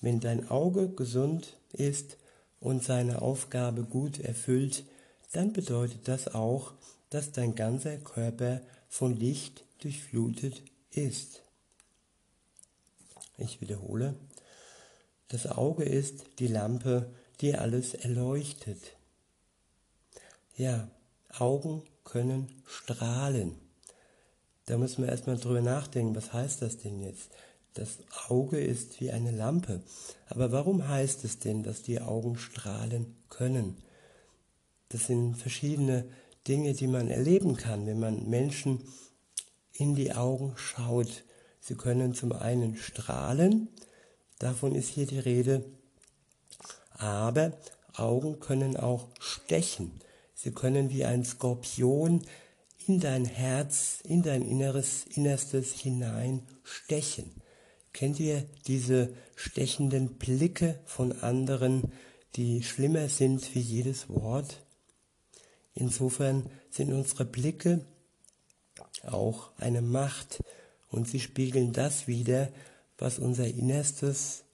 Wenn 0.00 0.20
dein 0.20 0.48
Auge 0.48 0.88
gesund 0.88 1.56
ist 1.72 2.16
und 2.60 2.84
seine 2.84 3.22
Aufgabe 3.22 3.84
gut 3.84 4.20
erfüllt, 4.20 4.84
dann 5.32 5.52
bedeutet 5.52 6.08
das 6.08 6.34
auch, 6.34 6.72
dass 7.10 7.32
dein 7.32 7.54
ganzer 7.54 7.96
Körper 7.98 8.60
von 8.88 9.16
Licht 9.16 9.64
durchflutet 9.80 10.62
ist. 10.90 11.42
Ich 13.38 13.60
wiederhole, 13.60 14.14
das 15.28 15.46
Auge 15.46 15.84
ist 15.84 16.24
die 16.38 16.46
Lampe, 16.46 17.12
die 17.40 17.54
alles 17.54 17.94
erleuchtet. 17.94 18.96
Ja, 20.56 20.88
Augen 21.38 21.82
können 22.04 22.62
strahlen. 22.64 23.65
Da 24.66 24.76
müssen 24.78 25.04
wir 25.04 25.10
erstmal 25.10 25.36
drüber 25.36 25.60
nachdenken, 25.60 26.16
was 26.16 26.32
heißt 26.32 26.60
das 26.62 26.78
denn 26.78 27.00
jetzt? 27.00 27.30
Das 27.74 27.98
Auge 28.28 28.58
ist 28.58 29.00
wie 29.00 29.12
eine 29.12 29.30
Lampe. 29.30 29.80
Aber 30.28 30.50
warum 30.50 30.88
heißt 30.88 31.24
es 31.24 31.38
denn, 31.38 31.62
dass 31.62 31.82
die 31.82 32.00
Augen 32.00 32.36
strahlen 32.36 33.14
können? 33.28 33.76
Das 34.88 35.06
sind 35.06 35.36
verschiedene 35.36 36.04
Dinge, 36.48 36.74
die 36.74 36.86
man 36.86 37.08
erleben 37.08 37.56
kann, 37.56 37.86
wenn 37.86 38.00
man 38.00 38.28
Menschen 38.28 38.80
in 39.72 39.94
die 39.94 40.12
Augen 40.12 40.54
schaut. 40.56 41.24
Sie 41.60 41.74
können 41.74 42.14
zum 42.14 42.32
einen 42.32 42.76
strahlen, 42.76 43.68
davon 44.38 44.74
ist 44.74 44.88
hier 44.88 45.06
die 45.06 45.18
Rede, 45.18 45.64
aber 46.92 47.52
Augen 47.94 48.40
können 48.40 48.76
auch 48.76 49.08
stechen. 49.18 49.90
Sie 50.34 50.52
können 50.52 50.90
wie 50.90 51.04
ein 51.04 51.24
Skorpion 51.24 52.22
in 52.86 53.00
dein 53.00 53.24
Herz, 53.24 54.00
in 54.04 54.22
dein 54.22 54.42
Inneres, 54.42 55.04
Innerstes 55.04 55.72
hinein 55.72 56.46
stechen. 56.62 57.42
Kennt 57.92 58.20
ihr 58.20 58.46
diese 58.66 59.14
stechenden 59.34 60.18
Blicke 60.18 60.78
von 60.84 61.12
anderen, 61.22 61.92
die 62.36 62.62
schlimmer 62.62 63.08
sind 63.08 63.54
wie 63.54 63.60
jedes 63.60 64.08
Wort? 64.08 64.62
Insofern 65.74 66.48
sind 66.70 66.92
unsere 66.92 67.24
Blicke 67.24 67.84
auch 69.02 69.50
eine 69.58 69.82
Macht 69.82 70.42
und 70.90 71.08
sie 71.08 71.20
spiegeln 71.20 71.72
das 71.72 72.06
wider, 72.06 72.50
was 72.98 73.18
unser 73.18 73.46
Innerstes 73.46 74.44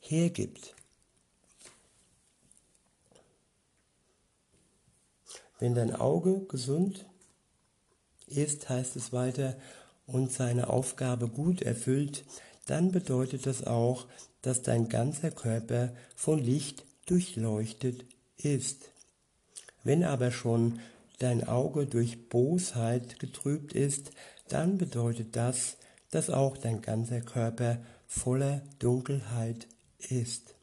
hergibt. 0.00 0.74
Wenn 5.58 5.74
dein 5.74 5.94
Auge 5.94 6.44
gesund 6.46 7.06
ist, 8.36 8.68
heißt 8.68 8.96
es 8.96 9.12
weiter, 9.12 9.56
und 10.06 10.32
seine 10.32 10.68
Aufgabe 10.68 11.28
gut 11.28 11.62
erfüllt, 11.62 12.24
dann 12.66 12.92
bedeutet 12.92 13.46
das 13.46 13.64
auch, 13.64 14.06
dass 14.42 14.62
dein 14.62 14.88
ganzer 14.88 15.30
Körper 15.30 15.92
von 16.14 16.38
Licht 16.38 16.84
durchleuchtet 17.06 18.04
ist. 18.36 18.90
Wenn 19.82 20.04
aber 20.04 20.30
schon 20.30 20.80
dein 21.18 21.46
Auge 21.46 21.86
durch 21.86 22.28
Bosheit 22.28 23.18
getrübt 23.18 23.72
ist, 23.72 24.10
dann 24.48 24.78
bedeutet 24.78 25.36
das, 25.36 25.76
dass 26.10 26.30
auch 26.30 26.56
dein 26.56 26.82
ganzer 26.82 27.20
Körper 27.20 27.78
voller 28.06 28.62
Dunkelheit 28.78 29.66
ist. 29.98 30.54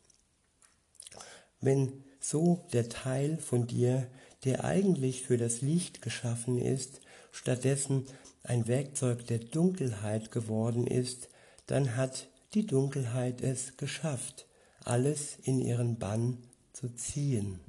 Wenn 1.60 2.04
so 2.20 2.66
der 2.74 2.90
Teil 2.90 3.38
von 3.38 3.68
dir, 3.68 4.08
der 4.44 4.64
eigentlich 4.64 5.24
für 5.24 5.38
das 5.38 5.62
Licht 5.62 6.02
geschaffen 6.02 6.58
ist, 6.58 7.02
stattdessen 7.32 8.08
ein 8.44 8.68
Werkzeug 8.68 9.26
der 9.28 9.40
Dunkelheit 9.40 10.32
geworden 10.32 10.88
ist, 10.88 11.30
dann 11.68 11.96
hat 11.96 12.28
die 12.54 12.66
Dunkelheit 12.66 13.42
es 13.42 13.78
geschafft, 13.78 14.46
alles 14.84 15.38
in 15.44 15.60
ihren 15.60 15.98
Bann 16.00 16.38
zu 16.74 16.90
ziehen. 16.90 17.60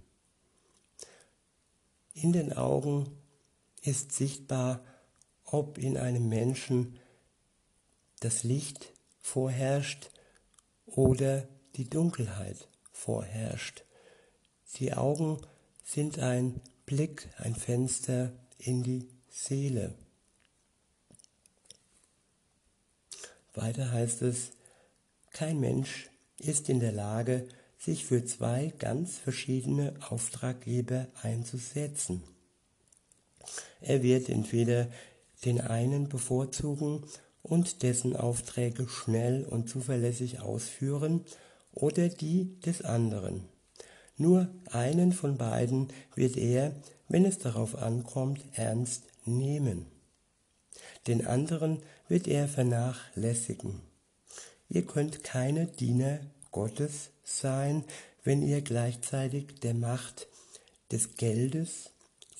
In 2.14 2.32
den 2.32 2.52
Augen 2.52 3.10
ist 3.82 4.12
sichtbar, 4.12 4.84
ob 5.44 5.78
in 5.78 5.96
einem 5.96 6.28
Menschen 6.28 6.98
das 8.20 8.42
Licht 8.42 8.92
vorherrscht 9.20 10.10
oder 10.86 11.46
die 11.76 11.88
Dunkelheit 11.88 12.68
vorherrscht. 12.90 13.84
Die 14.76 14.94
Augen 14.94 15.38
sind 15.84 16.18
ein 16.18 16.60
Blick, 16.86 17.28
ein 17.38 17.54
Fenster 17.54 18.32
in 18.58 18.82
die 18.82 19.08
Seele. 19.34 19.94
Weiter 23.54 23.90
heißt 23.90 24.20
es, 24.22 24.50
kein 25.30 25.58
Mensch 25.58 26.10
ist 26.38 26.68
in 26.68 26.80
der 26.80 26.92
Lage, 26.92 27.48
sich 27.78 28.04
für 28.04 28.26
zwei 28.26 28.74
ganz 28.78 29.16
verschiedene 29.16 29.94
Auftraggeber 30.10 31.06
einzusetzen. 31.22 32.22
Er 33.80 34.02
wird 34.02 34.28
entweder 34.28 34.88
den 35.46 35.62
einen 35.62 36.10
bevorzugen 36.10 37.06
und 37.42 37.82
dessen 37.82 38.14
Aufträge 38.14 38.86
schnell 38.86 39.44
und 39.44 39.68
zuverlässig 39.68 40.40
ausführen 40.40 41.24
oder 41.72 42.10
die 42.10 42.60
des 42.60 42.82
anderen. 42.82 43.48
Nur 44.18 44.48
einen 44.70 45.12
von 45.12 45.38
beiden 45.38 45.88
wird 46.14 46.36
er, 46.36 46.76
wenn 47.08 47.24
es 47.24 47.38
darauf 47.38 47.76
ankommt, 47.76 48.44
ernst 48.52 49.04
nehmen. 49.24 49.86
Den 51.06 51.26
anderen 51.26 51.82
wird 52.08 52.28
er 52.28 52.48
vernachlässigen. 52.48 53.80
Ihr 54.68 54.86
könnt 54.86 55.24
keine 55.24 55.66
Diener 55.66 56.20
Gottes 56.50 57.10
sein, 57.24 57.84
wenn 58.24 58.42
ihr 58.42 58.60
gleichzeitig 58.60 59.60
der 59.60 59.74
Macht 59.74 60.28
des 60.90 61.16
Geldes, 61.16 61.90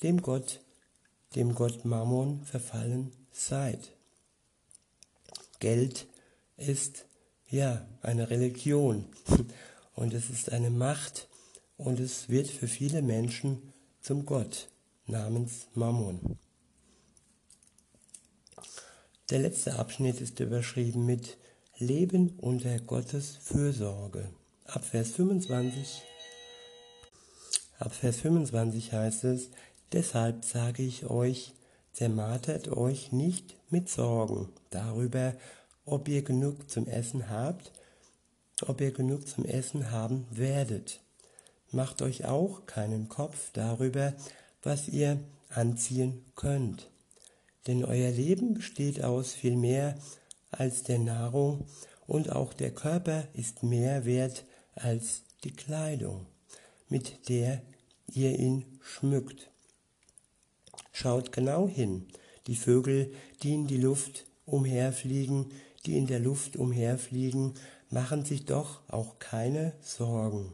dem 0.01 0.21
Gott, 0.21 0.61
dem 1.35 1.55
Gott 1.55 1.85
Mammon 1.85 2.43
verfallen 2.45 3.11
seid. 3.31 3.91
Geld 5.59 6.07
ist 6.57 7.05
ja 7.49 7.85
eine 8.01 8.29
Religion 8.29 9.05
und 9.95 10.13
es 10.13 10.29
ist 10.29 10.51
eine 10.51 10.69
Macht 10.69 11.27
und 11.77 11.99
es 11.99 12.29
wird 12.29 12.47
für 12.47 12.67
viele 12.67 13.01
Menschen 13.01 13.73
zum 14.01 14.25
Gott 14.25 14.69
namens 15.07 15.67
Mammon. 15.73 16.37
Der 19.33 19.41
letzte 19.41 19.79
Abschnitt 19.79 20.21
ist 20.21 20.39
überschrieben 20.41 21.07
mit 21.07 21.39
Leben 21.79 22.37
unter 22.37 22.77
Gottes 22.77 23.39
Fürsorge. 23.41 24.29
Ab 24.65 24.85
Vers 24.85 25.09
25, 25.13 26.03
ab 27.79 27.95
Vers 27.95 28.17
25 28.17 28.93
heißt 28.93 29.23
es, 29.23 29.49
deshalb 29.91 30.45
sage 30.45 30.83
ich 30.83 31.07
euch, 31.07 31.55
zermartert 31.93 32.67
euch 32.67 33.11
nicht 33.11 33.55
mit 33.71 33.89
Sorgen 33.89 34.49
darüber, 34.69 35.33
ob 35.83 36.07
ihr 36.09 36.21
genug 36.21 36.69
zum 36.69 36.85
Essen 36.85 37.31
habt, 37.31 37.71
ob 38.61 38.81
ihr 38.81 38.91
genug 38.91 39.27
zum 39.27 39.45
Essen 39.45 39.89
haben 39.89 40.27
werdet. 40.29 41.01
Macht 41.71 42.03
euch 42.03 42.25
auch 42.25 42.67
keinen 42.67 43.09
Kopf 43.09 43.49
darüber, 43.53 44.13
was 44.61 44.87
ihr 44.89 45.17
anziehen 45.49 46.23
könnt 46.35 46.92
denn 47.67 47.85
euer 47.85 48.11
Leben 48.11 48.53
besteht 48.53 49.03
aus 49.03 49.33
viel 49.33 49.55
mehr 49.55 49.95
als 50.51 50.83
der 50.83 50.99
Nahrung 50.99 51.65
und 52.07 52.31
auch 52.31 52.53
der 52.53 52.71
Körper 52.71 53.27
ist 53.33 53.63
mehr 53.63 54.05
wert 54.05 54.45
als 54.75 55.23
die 55.43 55.53
Kleidung, 55.53 56.25
mit 56.89 57.29
der 57.29 57.61
ihr 58.07 58.37
ihn 58.37 58.65
schmückt. 58.81 59.49
Schaut 60.91 61.31
genau 61.31 61.67
hin, 61.67 62.07
die 62.47 62.55
Vögel, 62.55 63.13
die 63.41 63.53
in 63.53 63.67
die 63.67 63.77
Luft 63.77 64.25
umherfliegen, 64.45 65.51
die 65.85 65.97
in 65.97 66.07
der 66.07 66.19
Luft 66.19 66.55
umherfliegen, 66.55 67.53
machen 67.89 68.25
sich 68.25 68.45
doch 68.45 68.81
auch 68.89 69.19
keine 69.19 69.73
Sorgen. 69.81 70.53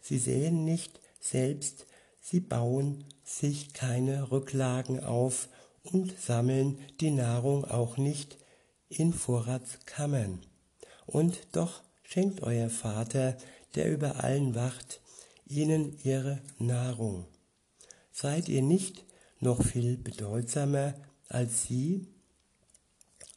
Sie 0.00 0.18
sehen 0.18 0.64
nicht 0.64 1.00
selbst, 1.20 1.86
sie 2.20 2.40
bauen 2.40 3.04
sich 3.24 3.72
keine 3.72 4.30
Rücklagen 4.30 5.02
auf 5.02 5.48
und 5.82 6.18
sammeln 6.18 6.78
die 7.00 7.10
Nahrung 7.10 7.64
auch 7.64 7.96
nicht 7.96 8.38
in 8.88 9.12
Vorratskammern. 9.12 10.40
Und 11.06 11.40
doch 11.52 11.82
schenkt 12.02 12.42
euer 12.42 12.70
Vater, 12.70 13.36
der 13.74 13.90
über 13.90 14.22
allen 14.22 14.54
wacht, 14.54 15.00
ihnen 15.46 15.98
ihre 16.04 16.40
Nahrung. 16.58 17.26
Seid 18.10 18.48
ihr 18.48 18.62
nicht 18.62 19.04
noch 19.40 19.62
viel 19.62 19.96
bedeutsamer 19.96 20.94
als 21.28 21.64
sie? 21.64 22.06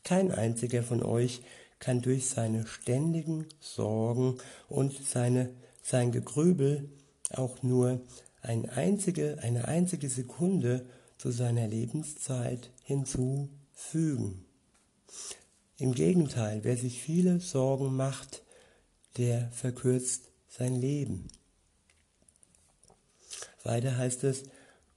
Kein 0.04 0.32
einziger 0.32 0.84
von 0.84 1.02
euch 1.02 1.41
kann 1.80 2.02
durch 2.02 2.28
seine 2.28 2.68
ständigen 2.68 3.48
Sorgen 3.60 4.38
und 4.70 4.93
seine, 5.06 5.50
sein 5.82 6.12
Gegrübel 6.12 6.89
auch 7.32 7.64
nur 7.64 8.02
eine 8.41 8.72
einzige, 8.74 9.39
eine 9.41 9.68
einzige 9.68 10.10
Sekunde 10.10 10.86
zu 11.26 11.32
seiner 11.32 11.68
Lebenszeit 11.68 12.70
hinzufügen. 12.84 14.46
Im 15.80 15.96
Gegenteil, 15.96 16.60
wer 16.62 16.78
sich 16.78 17.02
viele 17.02 17.40
Sorgen 17.40 17.96
macht, 17.96 18.44
der 19.18 19.50
verkürzt 19.50 20.30
sein 20.48 20.76
Leben. 20.76 21.28
Weiter 23.64 23.98
heißt 23.98 24.24
es, 24.24 24.44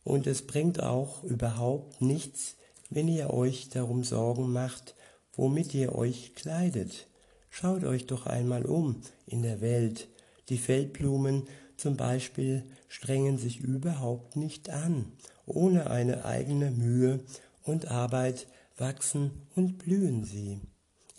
und 0.05 0.26
es 0.26 0.47
bringt 0.47 0.83
auch 0.83 1.24
überhaupt 1.24 2.03
nichts, 2.03 2.57
wenn 2.91 3.09
ihr 3.09 3.31
euch 3.31 3.70
darum 3.70 4.05
Sorgen 4.05 4.53
macht, 4.53 4.97
womit 5.33 5.72
ihr 5.72 5.95
euch 5.95 6.35
kleidet. 6.35 7.07
Schaut 7.49 7.85
euch 7.85 8.07
doch 8.07 8.26
einmal 8.26 8.66
um 8.66 9.01
in 9.24 9.41
der 9.41 9.62
Welt. 9.62 10.09
Die 10.51 10.59
Feldblumen 10.59 11.49
zum 11.79 11.97
Beispiel 11.97 12.64
strengen 12.89 13.39
sich 13.39 13.61
überhaupt 13.61 14.37
nicht 14.37 14.68
an. 14.68 15.12
Ohne 15.47 15.91
eine 15.91 16.26
eigene 16.26 16.70
Mühe 16.70 17.20
und 17.62 17.89
Arbeit 17.89 18.49
wachsen 18.76 19.31
und 19.55 19.79
blühen 19.79 20.24
sie. 20.24 20.61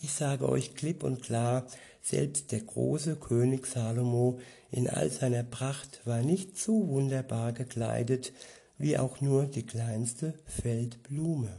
Ich 0.00 0.12
sage 0.12 0.48
euch 0.48 0.74
klipp 0.74 1.02
und 1.02 1.22
klar, 1.22 1.66
selbst 2.02 2.52
der 2.52 2.60
große 2.60 3.16
König 3.16 3.66
Salomo 3.66 4.38
in 4.70 4.88
all 4.88 5.10
seiner 5.10 5.42
Pracht 5.42 6.00
war 6.04 6.22
nicht 6.22 6.58
so 6.58 6.88
wunderbar 6.88 7.52
gekleidet 7.52 8.32
wie 8.78 8.96
auch 8.96 9.20
nur 9.20 9.44
die 9.46 9.66
kleinste 9.66 10.34
Feldblume. 10.46 11.50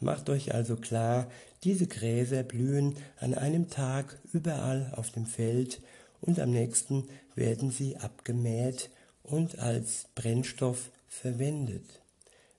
Macht 0.00 0.28
euch 0.30 0.54
also 0.54 0.76
klar, 0.76 1.30
diese 1.62 1.86
Gräser 1.86 2.42
blühen 2.42 2.96
an 3.20 3.34
einem 3.34 3.70
Tag 3.70 4.18
überall 4.32 4.92
auf 4.96 5.10
dem 5.10 5.26
Feld 5.26 5.80
und 6.22 6.40
am 6.40 6.50
nächsten 6.50 7.08
werden 7.34 7.70
sie 7.70 7.98
abgemäht 7.98 8.88
und 9.22 9.58
als 9.58 10.06
Brennstoff 10.14 10.90
verwendet. 11.06 12.02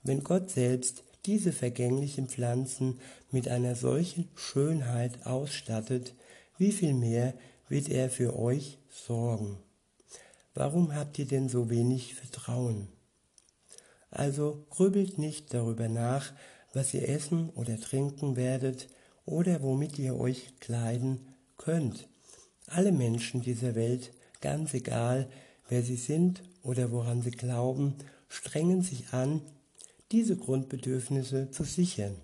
Wenn 0.03 0.23
Gott 0.23 0.51
selbst 0.51 1.03
diese 1.25 1.53
vergänglichen 1.53 2.27
Pflanzen 2.27 2.99
mit 3.31 3.47
einer 3.47 3.75
solchen 3.75 4.29
Schönheit 4.35 5.25
ausstattet, 5.25 6.13
wie 6.57 6.71
viel 6.71 6.93
mehr 6.93 7.33
wird 7.69 7.89
er 7.89 8.09
für 8.09 8.37
euch 8.37 8.77
sorgen. 8.89 9.57
Warum 10.53 10.93
habt 10.93 11.17
ihr 11.17 11.25
denn 11.25 11.49
so 11.49 11.69
wenig 11.69 12.13
Vertrauen? 12.15 12.89
Also 14.11 14.65
grübelt 14.69 15.17
nicht 15.17 15.53
darüber 15.53 15.87
nach, 15.87 16.33
was 16.73 16.93
ihr 16.93 17.07
essen 17.07 17.49
oder 17.51 17.79
trinken 17.79 18.35
werdet 18.35 18.89
oder 19.25 19.63
womit 19.63 19.97
ihr 19.97 20.15
euch 20.19 20.59
kleiden 20.59 21.33
könnt. 21.57 22.07
Alle 22.67 22.91
Menschen 22.91 23.41
dieser 23.41 23.75
Welt, 23.75 24.11
ganz 24.41 24.73
egal, 24.73 25.29
wer 25.69 25.83
sie 25.83 25.95
sind 25.95 26.43
oder 26.63 26.91
woran 26.91 27.21
sie 27.21 27.31
glauben, 27.31 27.95
strengen 28.29 28.81
sich 28.81 29.13
an, 29.13 29.41
diese 30.11 30.35
Grundbedürfnisse 30.35 31.51
zu 31.51 31.63
sichern. 31.63 32.15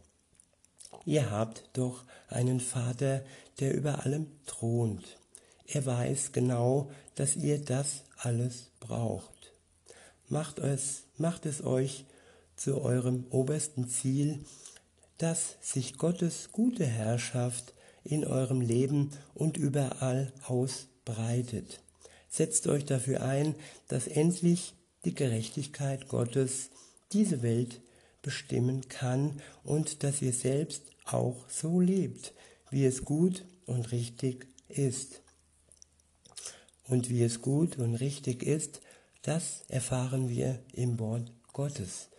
Ihr 1.05 1.31
habt 1.31 1.69
doch 1.73 2.05
einen 2.27 2.59
Vater, 2.59 3.23
der 3.59 3.75
über 3.75 4.05
allem 4.05 4.27
thront. 4.45 5.17
Er 5.65 5.85
weiß 5.85 6.31
genau, 6.31 6.91
dass 7.15 7.35
ihr 7.35 7.63
das 7.63 8.03
alles 8.17 8.71
braucht. 8.79 9.53
Macht 10.27 10.59
es, 10.59 11.03
macht 11.17 11.45
es 11.45 11.63
euch 11.63 12.05
zu 12.55 12.81
eurem 12.81 13.25
obersten 13.29 13.87
Ziel, 13.87 14.43
dass 15.17 15.57
sich 15.61 15.97
Gottes 15.97 16.51
gute 16.51 16.85
Herrschaft 16.85 17.73
in 18.09 18.25
eurem 18.25 18.61
Leben 18.61 19.11
und 19.33 19.57
überall 19.57 20.33
ausbreitet. 20.45 21.81
Setzt 22.29 22.67
euch 22.67 22.85
dafür 22.85 23.21
ein, 23.21 23.55
dass 23.87 24.07
endlich 24.07 24.73
die 25.05 25.15
Gerechtigkeit 25.15 26.07
Gottes 26.07 26.69
diese 27.11 27.41
Welt 27.41 27.81
bestimmen 28.21 28.87
kann 28.89 29.41
und 29.63 30.03
dass 30.03 30.21
ihr 30.21 30.33
selbst 30.33 30.83
auch 31.05 31.49
so 31.49 31.79
lebt, 31.79 32.33
wie 32.69 32.85
es 32.85 33.05
gut 33.05 33.45
und 33.65 33.91
richtig 33.91 34.47
ist. 34.67 35.21
Und 36.87 37.09
wie 37.09 37.23
es 37.23 37.41
gut 37.41 37.77
und 37.77 37.95
richtig 37.95 38.43
ist, 38.43 38.81
das 39.21 39.63
erfahren 39.67 40.29
wir 40.29 40.59
im 40.73 40.99
Wort 40.99 41.31
Gottes, 41.53 42.09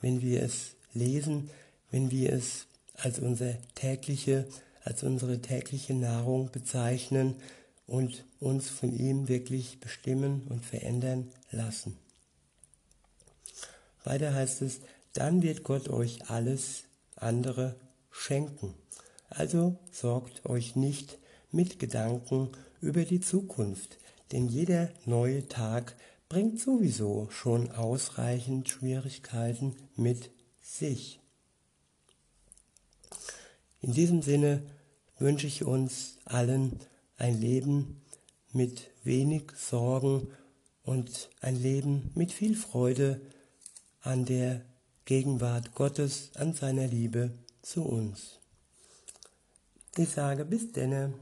wenn 0.00 0.20
wir 0.20 0.42
es 0.42 0.76
lesen, 0.92 1.50
wenn 1.90 2.10
wir 2.10 2.32
es 2.32 2.66
als 2.94 3.18
unsere 3.18 3.58
tägliche, 3.74 4.46
als 4.82 5.02
unsere 5.02 5.40
tägliche 5.40 5.94
Nahrung 5.94 6.50
bezeichnen 6.50 7.36
und 7.86 8.24
uns 8.38 8.70
von 8.70 8.92
ihm 8.92 9.28
wirklich 9.28 9.80
bestimmen 9.80 10.46
und 10.48 10.64
verändern 10.64 11.30
lassen. 11.50 11.96
Weiter 14.04 14.34
heißt 14.34 14.62
es, 14.62 14.80
dann 15.12 15.42
wird 15.42 15.64
Gott 15.64 15.88
euch 15.88 16.30
alles 16.30 16.84
andere 17.16 17.76
schenken. 18.10 18.74
Also 19.28 19.76
sorgt 19.90 20.46
euch 20.46 20.76
nicht 20.76 21.18
mit 21.50 21.78
Gedanken 21.78 22.50
über 22.80 23.04
die 23.04 23.20
Zukunft, 23.20 23.98
denn 24.32 24.48
jeder 24.48 24.90
neue 25.04 25.46
Tag 25.48 25.96
bringt 26.28 26.60
sowieso 26.60 27.28
schon 27.30 27.70
ausreichend 27.72 28.68
Schwierigkeiten 28.68 29.76
mit 29.96 30.30
sich. 30.62 31.19
In 33.80 33.92
diesem 33.92 34.22
Sinne 34.22 34.62
wünsche 35.18 35.46
ich 35.46 35.64
uns 35.64 36.18
allen 36.24 36.80
ein 37.16 37.40
Leben 37.40 38.02
mit 38.52 38.90
wenig 39.04 39.52
Sorgen 39.56 40.28
und 40.82 41.30
ein 41.40 41.60
Leben 41.60 42.10
mit 42.14 42.32
viel 42.32 42.56
Freude 42.56 43.20
an 44.02 44.24
der 44.24 44.62
Gegenwart 45.04 45.74
Gottes, 45.74 46.30
an 46.36 46.52
seiner 46.52 46.86
Liebe 46.86 47.32
zu 47.62 47.84
uns. 47.84 48.38
Ich 49.96 50.10
sage 50.10 50.44
bis 50.44 50.72
denne. 50.72 51.14